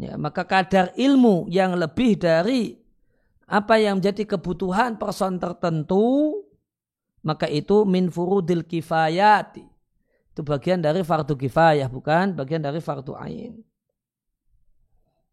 [0.00, 2.80] Ya, maka kadar ilmu yang lebih dari
[3.44, 6.40] apa yang menjadi kebutuhan person tertentu,
[7.20, 9.60] maka itu min furudil kifayati.
[10.32, 13.60] Itu bagian dari fardu kifayah, bukan bagian dari fardu ain.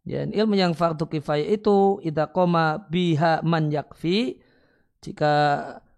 [0.04, 4.44] Dan ilmu yang fardu kifayah itu idza koma biha man yakfi
[5.00, 5.34] jika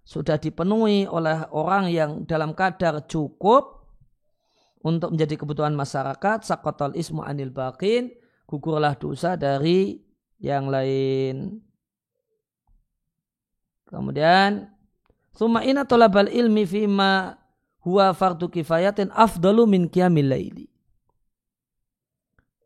[0.06, 3.86] sudah dipenuhi oleh orang yang dalam kadar cukup
[4.86, 8.14] untuk menjadi kebutuhan masyarakat sakotol ismu anil bakin
[8.50, 10.02] gugurlah dosa dari
[10.42, 11.62] yang lain.
[13.86, 14.74] Kemudian
[15.40, 17.40] Suma ina tolabal ilmi fima
[17.80, 20.68] huwa fardu kifayatin afdalu min qiyamil laili.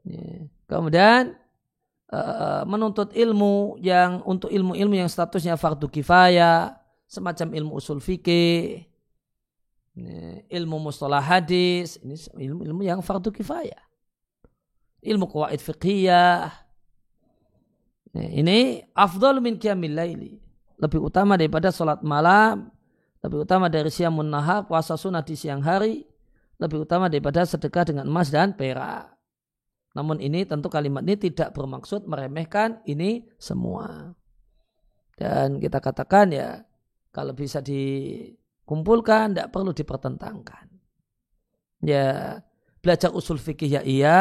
[0.02, 0.50] Ya.
[0.66, 1.38] Kemudian
[2.10, 6.74] uh, menuntut ilmu yang untuk ilmu-ilmu yang statusnya fardu kifayah,
[7.06, 8.90] semacam ilmu usul fikih,
[9.94, 13.93] ya, ilmu mustalah hadis, ini ilmu-ilmu yang fardu kifayah
[15.04, 16.50] ilmu kuwait fiqhiyah.
[18.14, 20.34] Ini afdal min qiyamil laili.
[20.78, 22.70] Lebih utama daripada sholat malam,
[23.24, 26.04] lebih utama dari siang nahar, puasa sunnah di siang hari,
[26.60, 29.14] lebih utama daripada sedekah dengan emas dan perak.
[29.94, 34.14] Namun ini tentu kalimat ini tidak bermaksud meremehkan ini semua.
[35.14, 36.66] Dan kita katakan ya,
[37.14, 40.66] kalau bisa dikumpulkan, tidak perlu dipertentangkan.
[41.86, 42.42] Ya,
[42.82, 44.20] belajar usul fikih ya iya,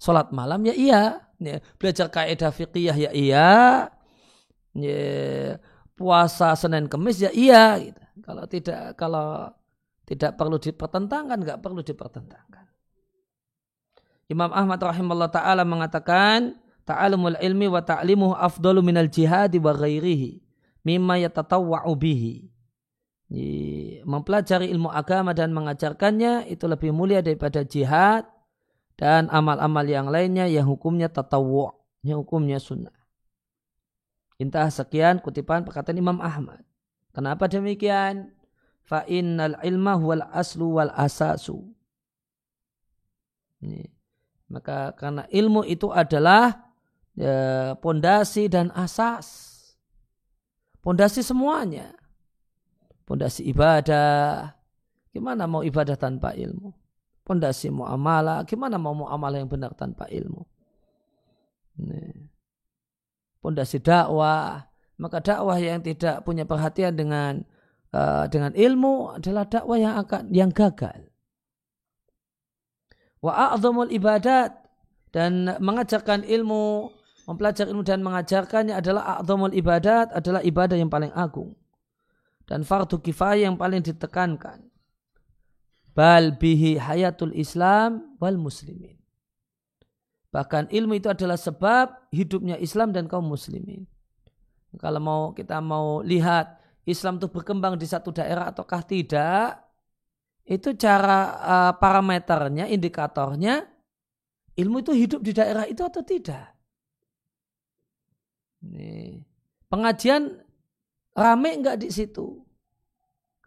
[0.00, 1.02] Sholat malam ya iya.
[1.40, 3.88] Ya, belajar kaidah fikih ya iya.
[4.72, 5.60] Ya,
[5.92, 7.76] puasa Senin Kemis ya iya.
[7.76, 8.00] Gitu.
[8.24, 9.52] Kalau tidak kalau
[10.08, 12.66] tidak perlu dipertentangkan, nggak perlu dipertentangkan.
[14.30, 20.42] Imam Ahmad rahimahullah taala mengatakan, ta'alumul ilmi wa ta'limuhu afdalu minal jihadi wa ghairihi
[20.86, 22.50] mimma yatatawwa'u bihi.
[24.02, 28.26] Mempelajari ilmu agama dan mengajarkannya itu lebih mulia daripada jihad
[29.00, 31.72] dan amal-amal yang lainnya yang hukumnya tatawu,
[32.04, 32.92] yang hukumnya sunnah.
[34.36, 36.60] Intah sekian kutipan perkataan Imam Ahmad.
[37.16, 38.36] Kenapa demikian?
[38.84, 41.64] Fa innal ilma wal aslu wal asasu.
[43.64, 43.88] Ini.
[44.52, 46.72] Maka karena ilmu itu adalah
[47.16, 49.56] ya, pondasi dan asas.
[50.84, 51.96] Pondasi semuanya.
[53.08, 54.56] Pondasi ibadah.
[55.12, 56.79] Gimana mau ibadah tanpa ilmu?
[57.30, 58.42] Pondasi muamalah.
[58.42, 60.42] Gimana mau muamalah yang benar tanpa ilmu?
[63.38, 64.66] Pondasi dakwah.
[64.98, 67.46] Maka dakwah yang tidak punya perhatian dengan
[67.94, 71.06] uh, dengan ilmu adalah dakwah yang akan yang gagal.
[73.22, 74.50] Wa a'zamul ibadat
[75.14, 76.90] dan mengajarkan ilmu,
[77.30, 81.54] mempelajari ilmu dan mengajarkannya adalah a'zamul ibadat adalah ibadah yang paling agung
[82.50, 84.69] dan fardu kifayah yang paling ditekankan
[85.94, 89.00] bal bihi hayatul Islam wal muslimin.
[90.30, 93.82] Bahkan ilmu itu adalah sebab hidupnya Islam dan kaum muslimin.
[94.78, 99.58] Kalau mau kita mau lihat Islam itu berkembang di satu daerah ataukah tidak,
[100.46, 103.66] itu cara uh, parameternya, indikatornya,
[104.54, 106.54] ilmu itu hidup di daerah itu atau tidak.
[108.66, 109.26] Nih.
[109.70, 110.42] Pengajian
[111.14, 112.42] rame enggak di situ?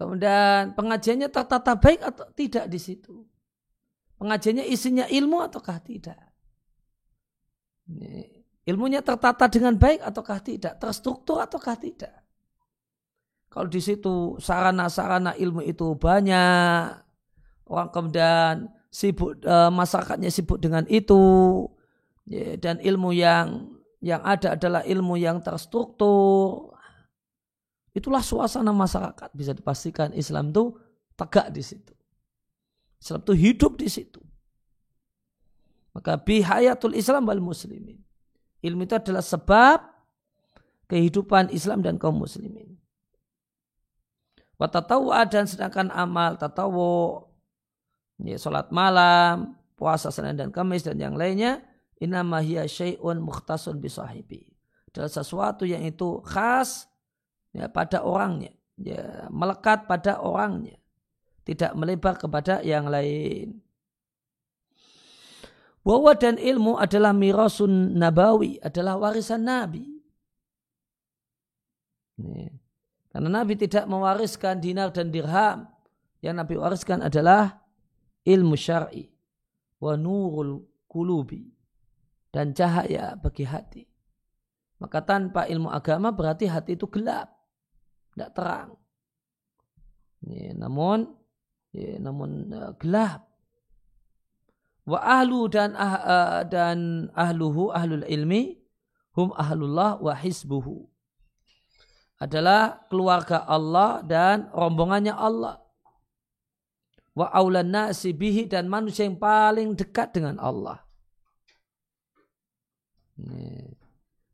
[0.03, 3.23] Kemudian pengajiannya tertata baik atau tidak di situ.
[4.19, 6.19] Pengajiannya isinya ilmu ataukah tidak.
[8.67, 12.11] Ilmunya tertata dengan baik ataukah tidak, terstruktur ataukah tidak.
[13.47, 16.99] Kalau di situ sarana-sarana ilmu itu banyak,
[17.71, 21.23] orang kemudian sibuk e, masyarakatnya sibuk dengan itu,
[22.27, 23.71] ya, dan ilmu yang
[24.03, 26.72] yang ada adalah ilmu yang terstruktur.
[27.93, 30.73] Itulah suasana masyarakat bisa dipastikan Islam itu
[31.13, 31.93] tegak di situ.
[32.97, 34.21] Islam itu hidup di situ.
[35.93, 38.01] Maka bihayatul Islam wal muslimin.
[38.65, 39.77] Ilmu itu adalah sebab
[40.89, 42.73] kehidupan Islam dan kaum muslimin.
[44.57, 47.27] Watatawwa dan sedangkan amal tatawu
[48.21, 51.61] ya, salat malam, puasa Senin dan Kamis dan yang lainnya
[51.99, 54.49] inama hiya syai'un mukhtasun bisahibi.
[54.93, 56.87] Adalah sesuatu yang itu khas
[57.53, 58.51] ya, pada orangnya,
[58.81, 60.75] ya, melekat pada orangnya,
[61.45, 63.61] tidak melebar kepada yang lain.
[65.83, 69.83] Bahwa dan ilmu adalah mirasun nabawi, adalah warisan Nabi.
[72.23, 72.63] Nih.
[73.13, 75.69] Karena Nabi tidak mewariskan dinar dan dirham.
[76.23, 77.61] Yang Nabi wariskan adalah
[78.25, 79.11] ilmu syar'i
[79.83, 81.51] wa nurul kulubi
[82.31, 83.83] dan cahaya bagi hati.
[84.81, 87.32] Maka tanpa ilmu agama berarti hati itu gelap,
[88.13, 88.69] tidak terang.
[90.23, 91.11] Ya, namun,
[91.75, 93.27] ya, namun uh, gelap.
[94.83, 98.59] Wa ahlu dan ah, uh, dan ahluhu ahlul ilmi
[99.15, 100.91] hum ahlullah wa hisbuhu
[102.19, 105.59] adalah keluarga Allah dan rombongannya Allah.
[107.13, 110.81] Wa aulan nasi bihi dan manusia yang paling dekat dengan Allah.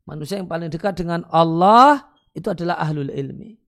[0.08, 3.59] Manusia yang paling dekat dengan Allah itu adalah ahlul ilmi.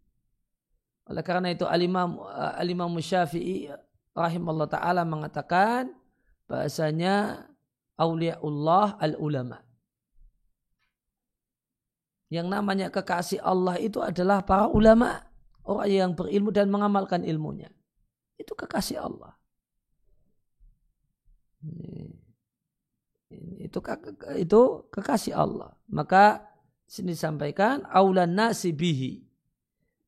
[1.13, 2.25] Oleh karena itu Al-Imam
[2.57, 3.69] Al-Imam Syafi'i
[4.17, 5.93] rahimahullah taala mengatakan
[6.49, 7.45] bahasanya
[8.01, 9.61] auliaullah al-ulama
[12.33, 15.21] yang namanya kekasih Allah itu adalah para ulama,
[15.69, 17.69] orang yang berilmu dan mengamalkan ilmunya.
[18.41, 19.37] Itu kekasih Allah.
[23.61, 23.85] Itu
[24.41, 25.77] itu kekasih Allah.
[25.93, 26.49] Maka
[26.89, 29.29] sini disampaikan aulan nasi bihi.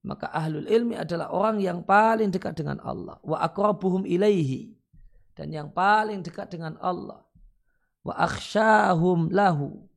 [0.04, 3.16] Maka ahlul ilmi adalah orang yang paling dekat dengan Allah.
[3.24, 4.76] Wa akrabuhum ilaihi.
[5.32, 7.24] Dan yang paling dekat dengan Allah.
[8.04, 9.88] Wa akhsyahum lahu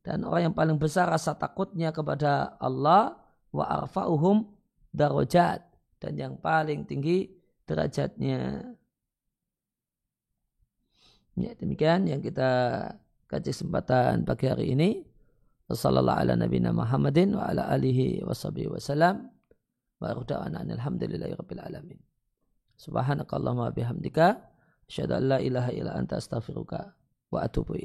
[0.00, 3.20] dan orang yang paling besar rasa takutnya kepada Allah
[3.52, 4.48] wa arfa'uhum
[4.96, 5.60] darajat
[6.00, 7.28] dan yang paling tinggi
[7.68, 8.64] derajatnya.
[11.36, 12.50] Ya, demikian yang kita
[13.28, 15.04] kaji kesempatan pagi hari ini.
[15.70, 19.30] Wassallallahu ala nabiyina Muhammadin wa ala alihi wa sahbihi wa salam.
[20.02, 21.98] Wa arda'ana alhamdulillahi rabbil alamin.
[22.74, 24.50] Subhanakallahumma bihamdika.
[24.90, 26.98] Asyadu an la ilaha illa anta astaghfiruka
[27.30, 27.78] wa atubu.